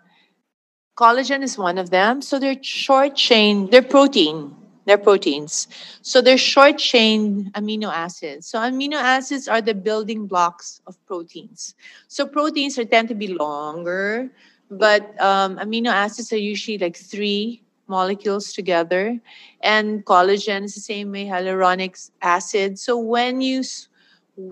[0.98, 2.22] collagen is one of them.
[2.22, 4.56] So they're short chain, they're protein.
[4.86, 5.68] They're proteins.
[6.02, 8.48] So they're short chain amino acids.
[8.48, 11.76] So amino acids are the building blocks of proteins.
[12.08, 14.32] So proteins are tend to be longer,
[14.72, 19.20] but um, amino acids are usually like three molecules together.
[19.62, 22.80] And collagen is the same way, hyaluronic acid.
[22.80, 23.64] So when you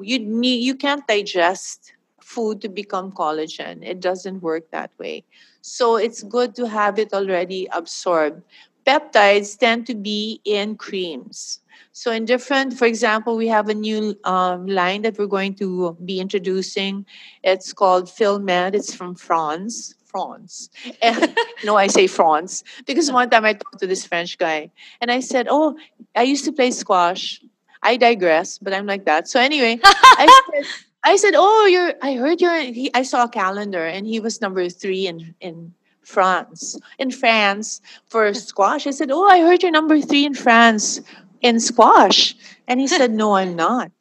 [0.01, 3.83] you need you can't digest food to become collagen.
[3.83, 5.23] It doesn't work that way.
[5.61, 8.43] So it's good to have it already absorbed.
[8.85, 11.59] Peptides tend to be in creams.
[11.91, 15.97] So in different, for example, we have a new um, line that we're going to
[16.05, 17.05] be introducing.
[17.43, 18.75] It's called Fillmed.
[18.75, 19.95] It's from France.
[20.09, 20.69] France.
[21.01, 25.11] And, no, I say France because one time I talked to this French guy and
[25.11, 25.77] I said, "Oh,
[26.15, 27.41] I used to play squash."
[27.81, 29.29] I digress, but I'm like that.
[29.29, 30.65] So anyway, I said,
[31.03, 32.59] I said, "Oh, you're." I heard you're.
[32.59, 36.77] He, I saw a calendar, and he was number three in in France.
[36.97, 40.99] In France for squash, I said, "Oh, I heard you're number three in France
[41.41, 42.35] in squash,"
[42.67, 43.91] and he said, "No, I'm not."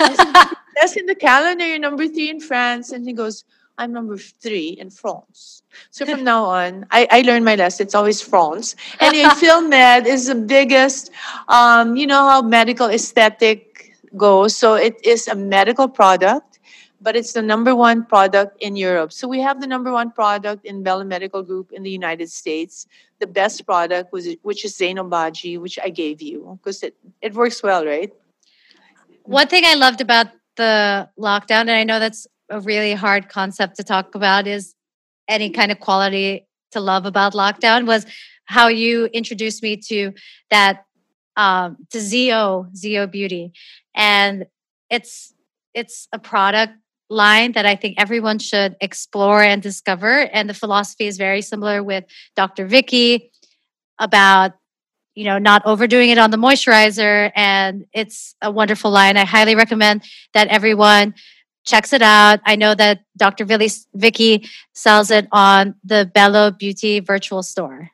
[0.00, 1.66] I said, "That's in the calendar.
[1.66, 3.44] You're number three in France," and he goes,
[3.80, 7.86] "I'm number three in France." So from now on, I, I learned my lesson.
[7.86, 8.76] It's always France.
[9.00, 11.10] And anyway, Fillmed is the biggest.
[11.48, 13.70] Um, you know how medical aesthetic
[14.16, 14.56] goes.
[14.56, 16.58] So it is a medical product,
[17.00, 19.12] but it's the number one product in Europe.
[19.12, 22.86] So we have the number one product in Belo Medical Group in the United States.
[23.18, 27.34] The best product was which is Zein Obagi, which I gave you because it, it
[27.34, 28.12] works well, right?
[29.24, 33.76] One thing I loved about the lockdown, and I know that's a really hard concept
[33.76, 34.74] to talk about, is
[35.28, 38.06] any kind of quality to love about lockdown was
[38.44, 40.12] how you introduced me to
[40.50, 40.84] that
[41.36, 43.52] um, to Zeo Zeo Beauty,
[43.94, 44.46] and
[44.90, 45.32] it's
[45.74, 46.74] it's a product
[47.08, 50.28] line that I think everyone should explore and discover.
[50.32, 52.04] And the philosophy is very similar with
[52.36, 52.66] Dr.
[52.66, 53.30] Vicki
[53.98, 54.52] about
[55.14, 59.56] you know not overdoing it on the moisturizer and it's a wonderful line i highly
[59.56, 60.02] recommend
[60.34, 61.14] that everyone
[61.70, 67.00] checks it out i know that dr Villy, vicki sells it on the belo beauty
[67.00, 67.90] virtual store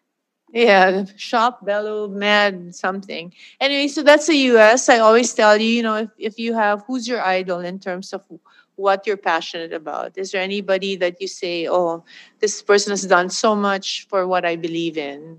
[0.52, 3.32] Yeah, shop Belo Med something.
[3.60, 4.88] Anyway, so that's the US.
[4.88, 8.12] I always tell you, you know, if, if you have who's your idol in terms
[8.14, 8.22] of
[8.76, 10.16] what you're passionate about.
[10.16, 12.04] Is there anybody that you say, oh,
[12.40, 15.38] this person has done so much for what I believe in?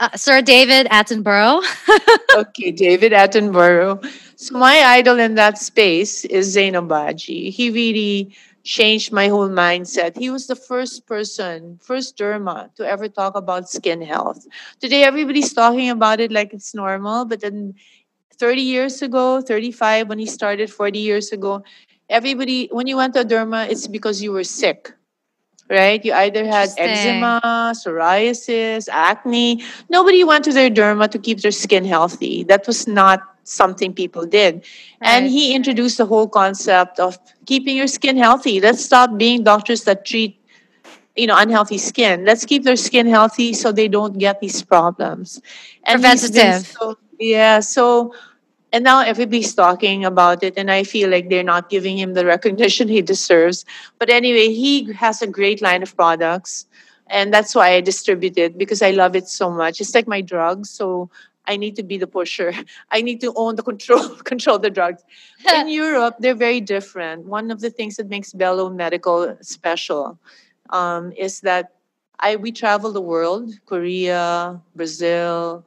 [0.00, 1.62] uh, sir david attenborough
[2.34, 4.04] okay, David Attenborough.
[4.36, 7.50] So my idol in that space is Zein Obagi.
[7.50, 10.16] He really changed my whole mindset.
[10.16, 14.46] He was the first person, first derma to ever talk about skin health.
[14.80, 17.74] Today everybody's talking about it like it's normal, but then
[18.38, 21.62] 30 years ago, 35 when he started 40 years ago,
[22.08, 24.92] everybody when you went to derma, it's because you were sick.
[25.74, 26.04] Right?
[26.04, 27.40] You either had eczema,
[27.74, 29.64] psoriasis, acne.
[29.90, 32.44] Nobody went to their derma to keep their skin healthy.
[32.44, 34.64] That was not something people did.
[35.02, 38.60] And he introduced the whole concept of keeping your skin healthy.
[38.60, 40.38] Let's stop being doctors that treat
[41.16, 42.24] you know unhealthy skin.
[42.24, 45.40] Let's keep their skin healthy so they don't get these problems.
[45.84, 46.66] And Preventative.
[46.66, 48.14] so- yeah, so
[48.74, 52.26] and now everybody's talking about it and i feel like they're not giving him the
[52.26, 53.64] recognition he deserves.
[54.00, 56.66] But anyway he has a great line of products
[57.06, 59.80] and that's why i distribute it because i love it so much.
[59.80, 61.08] It's like my drugs so
[61.46, 62.52] i need to be the pusher.
[62.90, 65.04] I need to own the control control the drugs.
[65.54, 67.26] In europe they're very different.
[67.26, 70.18] One of the things that makes belo medical special
[70.70, 71.70] um, is that
[72.18, 75.64] i we travel the world korea brazil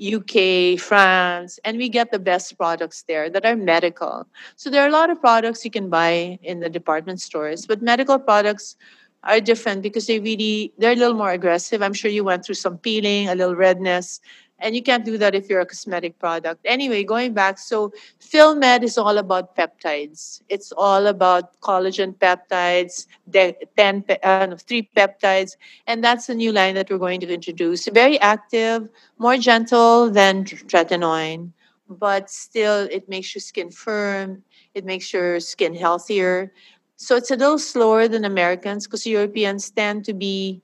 [0.00, 4.26] UK, France, and we get the best products there that are medical.
[4.56, 7.82] So there are a lot of products you can buy in the department stores, but
[7.82, 8.76] medical products
[9.22, 11.82] are different because they really they're a little more aggressive.
[11.82, 14.20] I'm sure you went through some peeling, a little redness,
[14.58, 16.60] and you can't do that if you're a cosmetic product.
[16.64, 20.42] Anyway, going back, so Fillmed is all about peptides.
[20.48, 26.52] It's all about collagen peptides, de- 10 pe- uh, three peptides, and that's the new
[26.52, 27.86] line that we're going to introduce.
[27.88, 28.88] Very active,
[29.18, 31.52] more gentle than tr- tretinoin,
[31.88, 34.42] but still it makes your skin firm.
[34.74, 36.52] It makes your skin healthier.
[36.96, 40.62] So it's a little slower than Americans because Europeans tend to be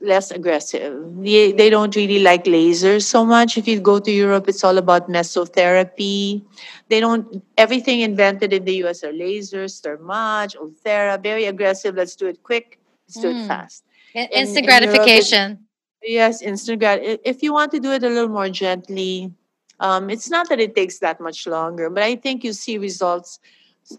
[0.00, 0.94] less aggressive.
[1.22, 3.56] They, they don't really like lasers so much.
[3.58, 6.42] If you go to Europe, it's all about mesotherapy.
[6.88, 11.94] They don't, everything invented in the US are lasers, thermage, Ulthera, very aggressive.
[11.96, 13.46] Let's do it quick, let's do it Mm.
[13.46, 13.84] fast.
[14.14, 15.58] In- in instant Europe, gratification
[16.02, 17.00] Yes, instant grat.
[17.24, 19.32] If you want to do it a little more gently,
[19.80, 23.40] um, it's not that it takes that much longer, but I think you see results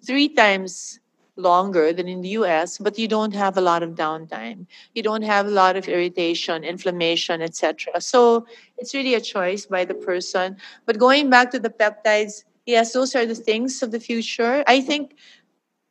[0.06, 1.00] three times
[1.38, 4.66] longer than in the US, but you don't have a lot of downtime.
[4.94, 8.02] You don't have a lot of irritation, inflammation, etc.
[8.02, 8.46] So
[8.78, 10.58] it's really a choice by the person.
[10.86, 14.64] But going back to the peptides, yes, those are the things of the future.
[14.68, 15.16] I think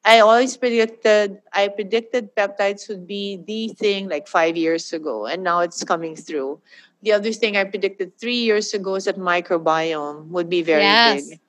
[0.04, 5.42] I always predicted I predicted peptides would be the thing like five years ago, and
[5.42, 6.60] now it's coming through.
[7.02, 10.96] The other thing I predicted three years ago is that microbiome would be very Yes.
[10.96, 11.40] big.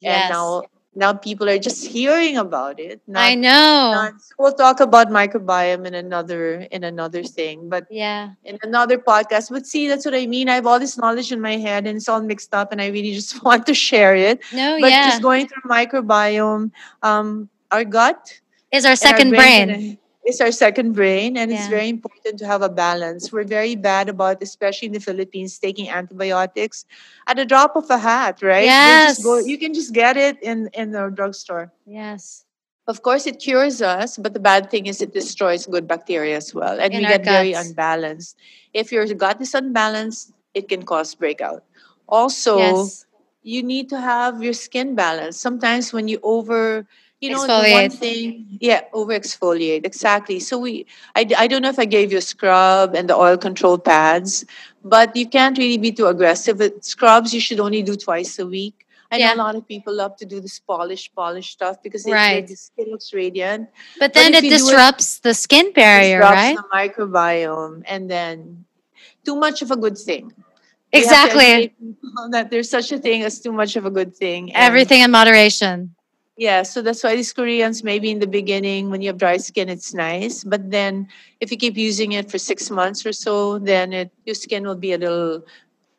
[0.00, 0.04] Yes.
[0.04, 0.64] And now
[0.96, 3.00] now people are just hearing about it.
[3.14, 3.92] I know.
[3.92, 8.30] not- we'll talk about microbiome in another in another thing, but yeah.
[8.44, 9.50] in another podcast.
[9.50, 10.48] But see, that's what I mean.
[10.48, 12.88] I have all this knowledge in my head and it's all mixed up, and I
[12.88, 14.40] really just want to share it.
[14.52, 15.10] No, but yeah.
[15.10, 16.70] just going through microbiome,
[17.02, 18.40] um, our gut
[18.72, 19.98] Is our and our second brain brain.
[20.26, 23.32] Is our second brain, and it's very important to have a balance.
[23.32, 26.84] We're very bad about, especially in the Philippines, taking antibiotics
[27.26, 28.76] at a drop of a hat, right?
[29.06, 29.46] Just go- Yes.
[29.46, 31.72] you can just get it in in the drugstore.
[31.86, 32.44] Yes.
[32.86, 36.54] Of course, it cures us, but the bad thing is it destroys good bacteria as
[36.54, 38.36] well, and In we get very unbalanced.
[38.72, 41.64] If your gut is unbalanced, it can cause breakout.
[42.08, 43.06] Also, yes.
[43.42, 45.36] you need to have your skin balance.
[45.38, 46.86] Sometimes when you over,
[47.20, 47.92] you know, the one Exfoliate.
[47.94, 50.38] thing, yeah, over exfoliate exactly.
[50.40, 50.86] So we,
[51.16, 54.44] I, I don't know if I gave you a scrub and the oil control pads,
[54.84, 56.58] but you can't really be too aggressive.
[56.58, 58.86] With scrubs, you should only do twice a week.
[59.10, 59.28] I Yeah.
[59.34, 62.46] know a lot of people love to do this polish, polish stuff because it, Right.
[62.46, 63.68] the skin looks radiant.
[63.98, 66.56] But But then if it do it- disrupts the skin barrier, disrupts right?
[66.56, 68.64] the microbiome, and then
[69.24, 70.32] too much of a good thing.
[70.92, 71.74] We have to Exactly.
[72.30, 74.54] That there's such a thing as too much of a good thing.
[74.54, 75.93] Everything in moderation.
[76.36, 79.68] Yeah, so that's why these Koreans, maybe in the beginning, when you have dry skin,
[79.68, 80.42] it's nice.
[80.42, 81.06] But then
[81.40, 84.74] if you keep using it for six months or so, then it, your skin will
[84.74, 85.44] be a little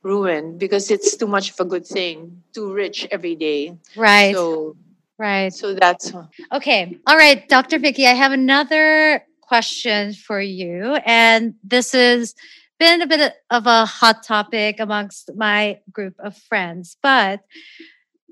[0.04, 3.78] ruined because it's too much of a good thing, too rich every day.
[3.96, 4.36] Right.
[4.36, 4.76] So,
[5.18, 5.54] right.
[5.54, 6.12] so that's
[6.52, 6.98] Okay.
[7.08, 7.80] All right, Dr.
[7.80, 10.98] Vicki, I have another question for you.
[11.06, 12.36] And this has
[12.78, 16.98] been a bit of a hot topic amongst my group of friends.
[17.02, 17.42] But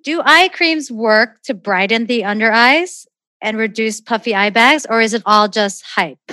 [0.04, 3.08] do eye creams work to brighten the under eyes
[3.42, 6.32] and reduce puffy eye bags, or is it all just hype?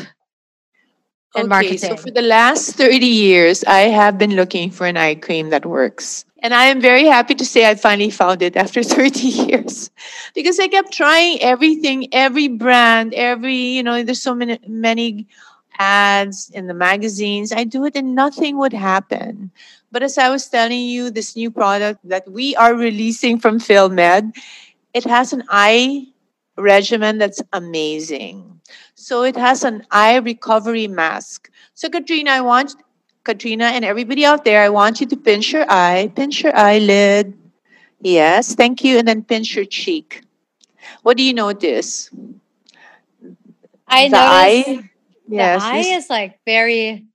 [1.34, 1.76] And okay.
[1.76, 5.64] So for the last 30 years, I have been looking for an eye cream that
[5.64, 6.24] works.
[6.42, 9.90] And I am very happy to say I finally found it after 30 years
[10.34, 15.28] because I kept trying everything, every brand, every, you know, there's so many, many
[15.78, 17.52] ads in the magazines.
[17.52, 19.50] I do it and nothing would happen.
[19.90, 24.34] But as I was telling you, this new product that we are releasing from Fillmed,
[24.94, 26.06] it has an eye
[26.56, 28.60] regimen that's amazing.
[28.94, 31.50] So it has an eye recovery mask.
[31.74, 32.74] So Katrina, I want
[33.24, 37.34] Katrina and everybody out there, I want you to pinch your eye, pinch your eyelid.
[38.00, 38.98] Yes, thank you.
[38.98, 40.22] And then pinch your cheek.
[41.02, 42.10] What do you notice?
[43.88, 44.90] I the noticed eye.
[45.36, 45.52] the Yes.
[45.52, 47.06] eye is like very,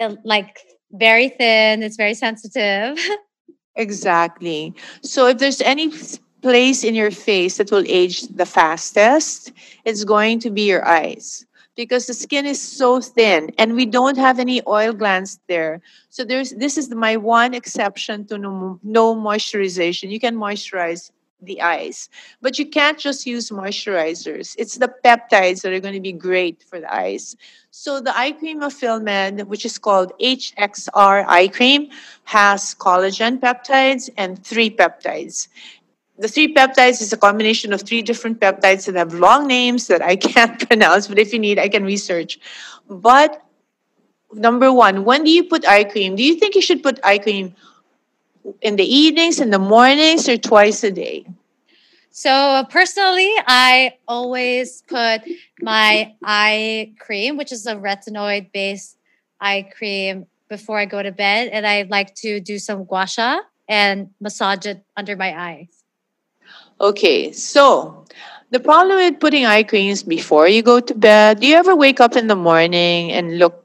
[0.00, 0.58] uh, like
[0.94, 1.82] very thin.
[1.82, 2.98] It's very sensitive.
[3.76, 4.72] Exactly.
[5.02, 5.92] So if there's any
[6.42, 9.52] place in your face that will age the fastest,
[9.84, 11.44] it's going to be your eyes
[11.76, 15.80] because the skin is so thin and we don't have any oil glands there.
[16.10, 20.10] So there's this is my one exception to no, no moisturization.
[20.10, 21.10] You can moisturize
[21.46, 22.08] the eyes,
[22.40, 24.54] but you can't just use moisturizers.
[24.58, 27.36] It's the peptides that are going to be great for the eyes.
[27.70, 31.90] So the eye cream of Fillmed, which is called HXR eye cream,
[32.24, 35.48] has collagen peptides and three peptides.
[36.18, 40.02] The three peptides is a combination of three different peptides that have long names that
[40.02, 42.38] I can't pronounce, but if you need, I can research.
[42.88, 43.42] But
[44.32, 46.16] number one, when do you put eye cream?
[46.16, 47.54] Do you think you should put eye cream
[48.60, 51.26] in the evenings, in the mornings, or twice a day?
[52.10, 55.22] So personally, I always put
[55.60, 58.96] my eye cream, which is a retinoid based
[59.40, 61.48] eye cream, before I go to bed.
[61.52, 65.84] And I like to do some gua sha and massage it under my eyes.
[66.80, 68.04] Okay, so
[68.50, 72.00] the problem with putting eye creams before you go to bed, do you ever wake
[72.00, 73.64] up in the morning and look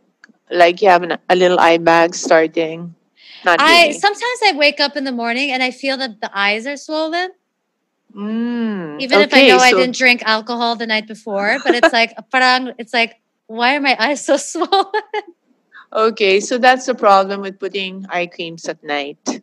[0.50, 2.96] like you have an, a little eye bag starting?
[3.44, 3.94] Not I really.
[3.94, 7.32] sometimes I wake up in the morning and I feel that the eyes are swollen,
[8.16, 11.60] Mm, even if I okay, know I didn't drink alcohol the night before.
[11.60, 13.16] But it's like parang it's like,
[13.48, 14.92] why are my eyes so swollen?
[15.92, 19.42] Okay, so that's the problem with putting eye creams at night.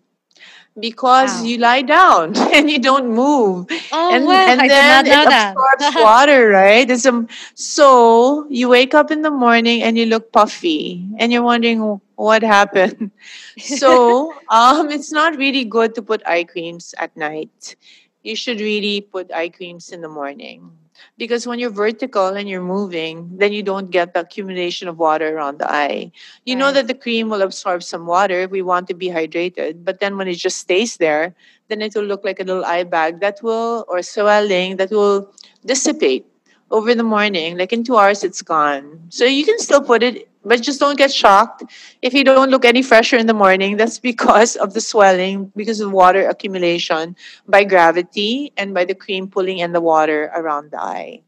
[0.79, 1.43] Because Wow.
[1.43, 3.66] you lie down and you don't move.
[3.91, 5.59] Oh and, wow, and I then did not know it that.
[5.59, 6.89] absorbs water, right?
[6.89, 11.43] It's um, so you wake up in the morning and you look puffy and you're
[11.43, 13.11] wondering what happened.
[13.59, 17.77] So um, it's not really good to put eye creams at night.
[18.22, 20.72] You should really put eye creams in the morning.
[21.19, 25.37] Because when you're vertical and you're moving, then you don't get the accumulation of water
[25.37, 26.13] around the eye.
[26.45, 29.85] You know that the cream will absorb some water if we want to be hydrated,
[29.85, 31.35] but then when it just stays there,
[31.69, 35.33] then it will look like a little eye bag that will, or swelling that will
[35.65, 36.27] dissipate
[36.71, 37.57] over the morning.
[37.57, 39.07] Like in two hours, it's gone.
[39.09, 41.65] So you can still put it, but just don't get shocked
[42.01, 43.77] if you don't look any fresher in the morning.
[43.77, 47.17] That's because of the swelling, because of water accumulation
[47.49, 51.23] by gravity and by the cream pulling in the water around the eye,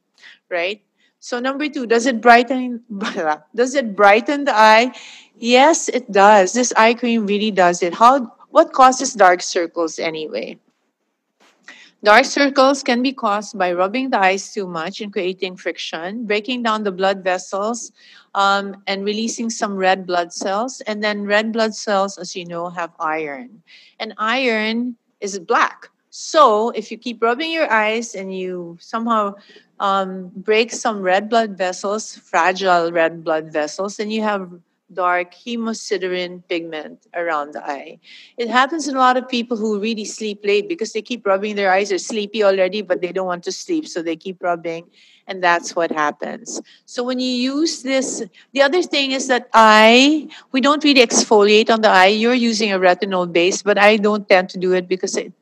[0.49, 0.81] right?
[1.19, 2.85] So number two, does it brighten?
[3.55, 4.95] Does it brighten the eye?
[5.37, 6.53] Yes, it does.
[6.53, 7.93] This eye cream really does it.
[7.93, 8.33] How?
[8.51, 10.59] What causes dark circles anyway?
[12.05, 16.63] Dark circles can be caused by rubbing the eyes too much and creating friction, breaking
[16.63, 17.91] down the blood vessels,
[18.35, 20.81] um, and releasing some red blood cells.
[20.83, 23.63] And then red blood cells, as you know, have iron,
[23.99, 25.89] and iron is black.
[26.11, 29.35] So if you keep rubbing your eyes and you somehow
[29.81, 34.51] um, break some red blood vessels, fragile red blood vessels, then you have
[34.93, 37.99] dark hemosiderin pigment around the eye.
[38.39, 41.57] It happens in a lot of people who really sleep late because they keep rubbing
[41.57, 41.91] their eyes.
[41.91, 44.87] They're sleepy already, but they don't want to sleep, so they keep rubbing,
[45.29, 46.61] and that's what happens.
[46.87, 51.71] So when you use this, the other thing is that eye, we don't really exfoliate
[51.71, 52.07] on the eye.
[52.07, 55.33] You're using a retinol base, but I don't tend to do it because it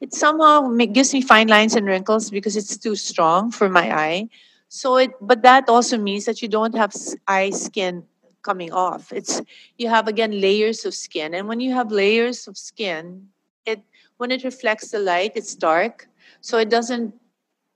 [0.00, 4.28] it somehow gives me fine lines and wrinkles because it's too strong for my eye.
[4.68, 6.94] So it, but that also means that you don't have
[7.28, 8.04] eye skin
[8.42, 9.12] coming off.
[9.12, 9.42] It's
[9.78, 13.28] you have again layers of skin, and when you have layers of skin,
[13.66, 13.82] it
[14.16, 16.08] when it reflects the light, it's dark,
[16.40, 17.14] so it doesn't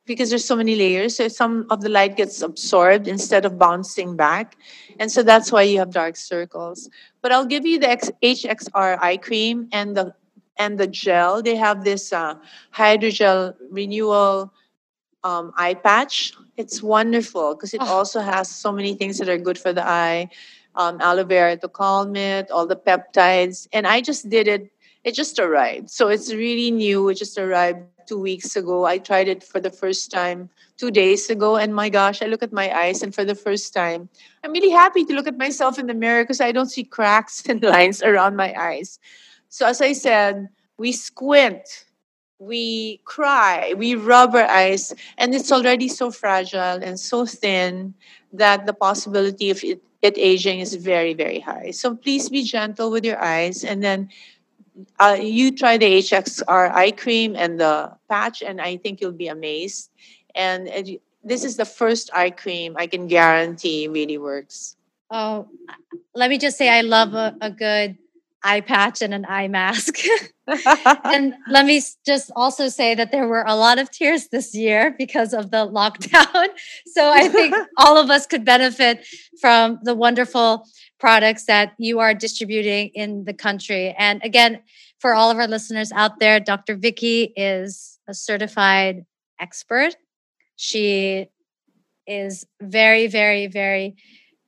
[0.07, 1.17] because there's so many layers.
[1.17, 4.57] So some of the light gets absorbed instead of bouncing back,
[4.99, 6.89] and so that's why you have dark circles.
[7.23, 10.15] But I'll give you the X- HXR eye cream and the
[10.59, 11.43] and the gel.
[11.43, 12.35] They have this uh,
[12.75, 14.53] hydrogel renewal
[15.25, 16.33] um, eye patch.
[16.57, 17.87] It's wonderful because it Oh.
[17.99, 20.29] also has so many things that are good for the eye.
[20.77, 24.71] Um, aloe vera to calm it, all the peptides, and I just did it.
[25.05, 27.09] It just arrived, so it's really new.
[27.09, 28.85] It just arrived two weeks ago.
[28.85, 32.43] I tried it for the first time two days ago, and my gosh, I look
[32.43, 34.09] at my eyes, and for the first time,
[34.45, 37.45] I'm really happy to look at myself in the mirror because I don't see cracks
[37.49, 38.99] and lines around my eyes.
[39.49, 40.49] So as I said,
[40.79, 41.85] we squint,
[42.39, 47.95] we cry, we rub our eyes, and it's already so fragile and so thin
[48.33, 51.71] that the possibility of it, it aging is very, very high.
[51.71, 54.11] So please be gentle with your eyes, and then
[54.99, 59.29] uh, you try the HXR eye cream and the patch, and I think you'll be
[59.29, 59.91] amazed.
[60.35, 64.77] And it, this is the first eye cream I can guarantee really works.
[65.11, 65.49] Oh,
[66.15, 67.97] let me just say I love a, a good
[68.47, 69.99] eye patch and an eye mask.
[71.05, 74.95] and let me just also say that there were a lot of tears this year
[74.97, 76.47] because of the lockdown.
[76.87, 79.07] So I think all of us could benefit
[79.41, 80.67] from the wonderful
[80.99, 83.95] products that you are distributing in the country.
[83.99, 84.63] And again,
[84.99, 86.77] for all of our listeners out there, Dr.
[86.77, 89.05] Vicki is a certified
[89.39, 89.97] expert.
[90.57, 91.29] She
[92.07, 93.97] is very, very, very,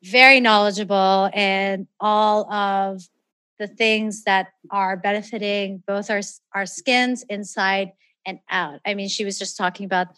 [0.02, 3.02] very knowledgeable in all of
[3.58, 6.20] the things that are benefiting both our
[6.54, 7.92] our skins inside
[8.26, 8.80] and out.
[8.86, 10.08] I mean, she was just talking about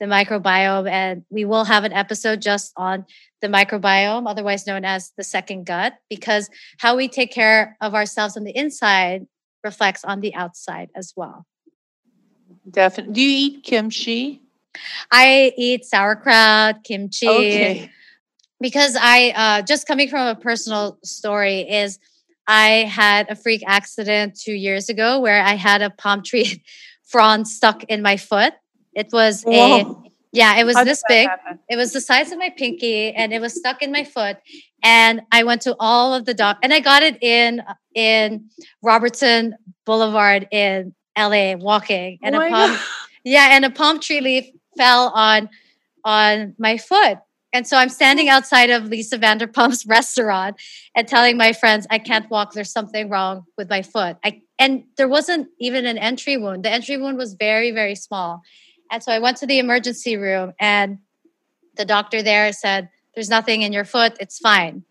[0.00, 3.04] the microbiome, and we will have an episode just on
[3.42, 8.36] the microbiome, otherwise known as the second gut, because how we take care of ourselves
[8.36, 9.26] on the inside
[9.64, 11.46] reflects on the outside as well.
[12.70, 13.14] Definitely.
[13.14, 14.40] Do you eat kimchi?
[15.10, 17.90] I eat sauerkraut, kimchi, Okay.
[18.60, 21.98] because I uh, just coming from a personal story is
[22.48, 26.62] I had a freak accident two years ago where I had a palm tree
[27.04, 28.54] frond stuck in my foot.
[28.94, 29.84] It was a
[30.32, 31.28] yeah, it was How this big.
[31.28, 31.58] happen?
[31.68, 34.36] It was the size of my pinky, and it was stuck in my foot.
[34.82, 37.62] And I went to all of the doc, and I got it in
[37.94, 38.50] in
[38.82, 42.80] Robertson Boulevard in LA walking, oh and Oh a palm God.
[43.24, 44.46] yeah, and a palm tree leaf
[44.76, 45.48] fell on
[46.04, 47.18] on my foot.
[47.52, 50.56] And so I'm standing outside of Lisa Vanderpump's restaurant
[50.94, 52.52] and telling my friends I can't walk.
[52.52, 54.16] There's something wrong with my foot.
[54.24, 56.64] I and there wasn't even an entry wound.
[56.64, 58.42] The entry wound was very very small.
[58.90, 60.98] And so I went to the emergency room and
[61.76, 64.16] the doctor there said there's nothing in your foot.
[64.20, 64.84] It's fine.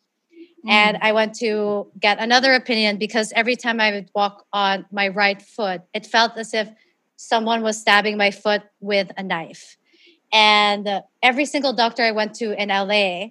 [0.65, 0.71] Mm.
[0.71, 5.09] And I went to get another opinion because every time I would walk on my
[5.09, 6.69] right foot, it felt as if
[7.17, 9.77] someone was stabbing my foot with a knife.
[10.31, 13.27] And every single doctor I went to in LA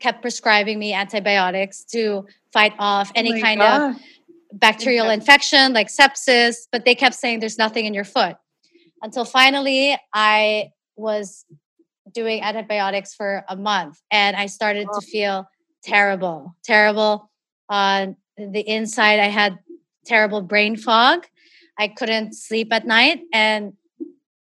[0.00, 4.02] kept prescribing me antibiotics to fight off any Oh kind of God.
[4.52, 8.36] bacterial infection like sepsis, but they kept saying there's nothing in your foot.
[9.02, 11.44] Until finally, I was
[12.12, 15.48] doing antibiotics for a month and I started to feel
[15.82, 17.30] terrible, terrible
[17.68, 19.20] on the inside.
[19.20, 19.58] I had
[20.06, 21.26] terrible brain fog.
[21.78, 23.74] I couldn't sleep at night and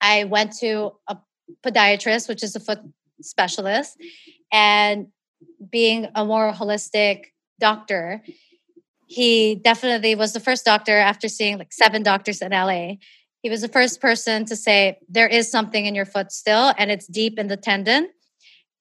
[0.00, 1.16] I went to a
[1.62, 2.80] podiatrist, which is a foot
[3.20, 3.96] specialist,
[4.52, 5.08] and
[5.70, 7.26] being a more holistic
[7.60, 8.22] doctor,
[9.06, 12.94] he definitely was the first doctor after seeing like seven doctors in LA.
[13.42, 16.90] He was the first person to say, There is something in your foot still, and
[16.90, 18.10] it's deep in the tendon.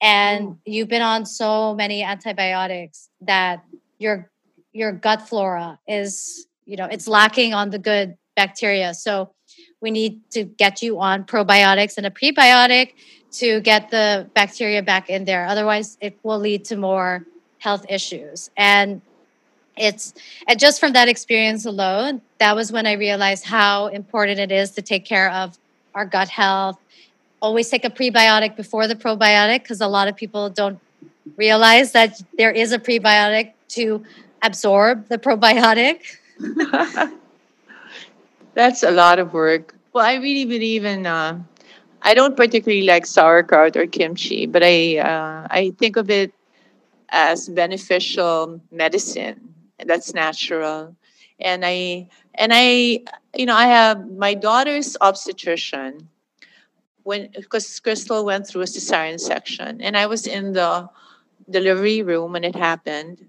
[0.01, 0.57] And mm.
[0.65, 3.63] you've been on so many antibiotics that
[3.99, 4.31] your
[4.71, 8.93] your gut flora is, you know, it's lacking on the good bacteria.
[8.93, 9.33] So
[9.83, 12.93] we need to get you on probiotics and a prebiotic
[13.33, 15.45] to get the bacteria back in there.
[15.45, 17.25] Otherwise, it will lead to more
[17.59, 18.49] health issues.
[18.55, 19.01] And
[19.75, 20.13] it's
[20.47, 24.71] and just from that experience alone, that was when I realized how important it is
[24.71, 25.57] to take care of
[25.93, 26.77] our gut health.
[27.41, 30.79] Always take a prebiotic before the probiotic because a lot of people don't
[31.35, 34.05] realize that there is a prebiotic to
[34.41, 35.99] absorb the probiotic.
[38.53, 39.75] That's a lot of work.
[39.93, 41.05] Well, I really believe in.
[41.05, 41.43] Uh,
[42.01, 46.33] I don't particularly like sauerkraut or kimchi, but I uh, I think of it
[47.09, 49.53] as beneficial medicine
[49.85, 50.95] that's natural,
[51.39, 53.01] and I and I
[53.35, 56.09] you know I have my daughter's obstetrician
[57.03, 60.89] when because Cristalle went through a cesarean section, and I was in the
[61.49, 63.25] delivery room when it happened,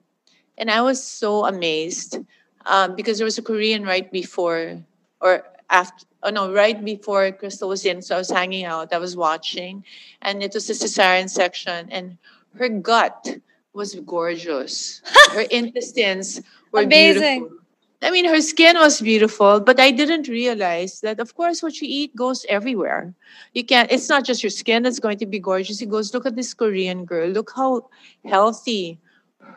[0.59, 2.18] and I was so amazed
[2.66, 4.83] um, because there was a Korean right before
[5.25, 8.99] or after oh no right before cristalle was in so i was hanging out i
[8.99, 9.83] was watching
[10.22, 12.16] and it was a cesarean section and
[12.59, 13.39] her gut
[13.72, 15.01] was gorgeous
[15.33, 17.64] her intestines were amazing beautiful.
[18.05, 21.89] I mean, her skin was beautiful, but I didn't realize that, of course, what you
[21.91, 23.14] eat goes everywhere.
[23.55, 25.81] You can't, it's not just your skin that's going to be gorgeous.
[25.81, 27.31] It goes, look at this Korean girl.
[27.31, 27.89] Look how
[28.27, 28.99] healthy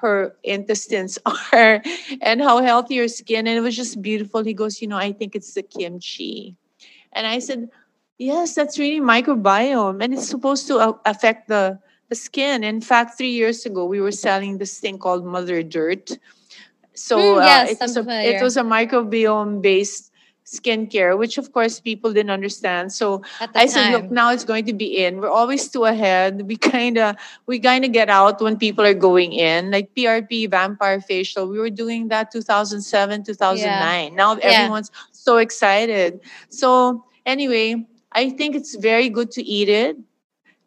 [0.02, 1.18] her intestines
[1.54, 1.82] are
[2.22, 3.48] and how healthy her skin.
[3.48, 4.44] And it was just beautiful.
[4.44, 6.56] He goes, You know, I think it's the kimchi.
[7.14, 7.70] And I said,
[8.18, 10.04] Yes, that's really microbiome.
[10.04, 11.80] And it's supposed to affect the,
[12.10, 12.64] the skin.
[12.64, 16.12] In fact, three years ago, we were selling this thing called Mother Dirt.
[16.94, 20.12] So mm, yes, uh, it, was a, it was a microbiome based
[20.48, 22.94] skincare, which of course people didn't understand.
[22.94, 23.68] So I time.
[23.68, 25.20] said, look, now it's going to be in.
[25.20, 26.48] We're always two ahead.
[26.48, 30.50] We kind of we kind of get out when people are going in, like PRP,
[30.50, 31.48] vampire facial.
[31.48, 34.12] We were doing that 2007, 2009.
[34.12, 34.16] Yeah.
[34.16, 35.02] Now everyone's yeah.
[35.12, 36.22] so excited.
[36.50, 39.98] So anyway, I think it's very good to eat it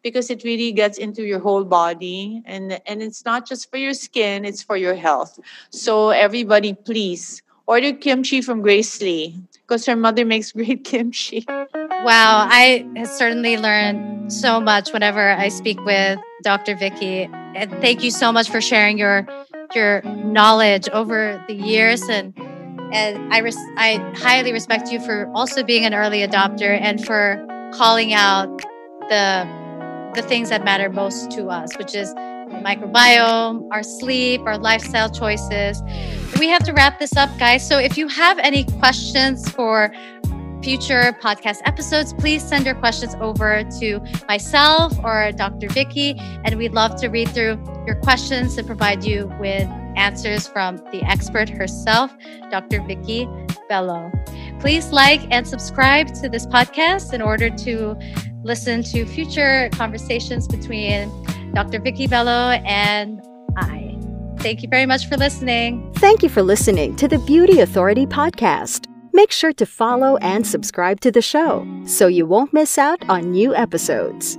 [0.03, 3.93] because it really gets into your whole body and and it's not just for your
[3.93, 9.39] skin it's for your health so everybody please order kimchi from grace lee
[9.71, 11.45] because her mother makes great kimchi.
[11.47, 16.75] Wow, I certainly learned so much whenever I speak with Dr.
[16.75, 17.29] Vicki.
[17.55, 19.25] And thank you so much for sharing your
[19.73, 22.37] your knowledge over the years and
[22.91, 27.41] and I res- I highly respect you for also being an early adopter and for
[27.73, 28.49] calling out
[29.07, 29.47] the
[30.15, 32.13] the things that matter most to us, which is
[32.51, 35.81] microbiome, our sleep, our lifestyle choices.
[36.39, 37.67] We have to wrap this up, guys.
[37.67, 39.91] So if you have any questions for
[40.63, 45.69] future podcast episodes, please send your questions over to myself or Dr.
[45.69, 50.77] Vicki, and we'd love to read through your questions and provide you with answers from
[50.91, 52.15] the expert herself,
[52.49, 52.81] Dr.
[52.83, 53.25] Vicki
[53.69, 54.11] Belo.
[54.59, 57.97] Please like and subscribe to this podcast in order to
[58.43, 61.09] listen to future conversations between
[61.53, 61.79] Dr.
[61.79, 63.21] Vicki Belo, and
[63.57, 63.97] I.
[64.39, 65.91] Thank you very much for listening.
[65.97, 68.87] Thank you for listening to the Beauty Authority podcast.
[69.13, 73.31] Make sure to follow and subscribe to the show so you won't miss out on
[73.31, 74.37] new episodes.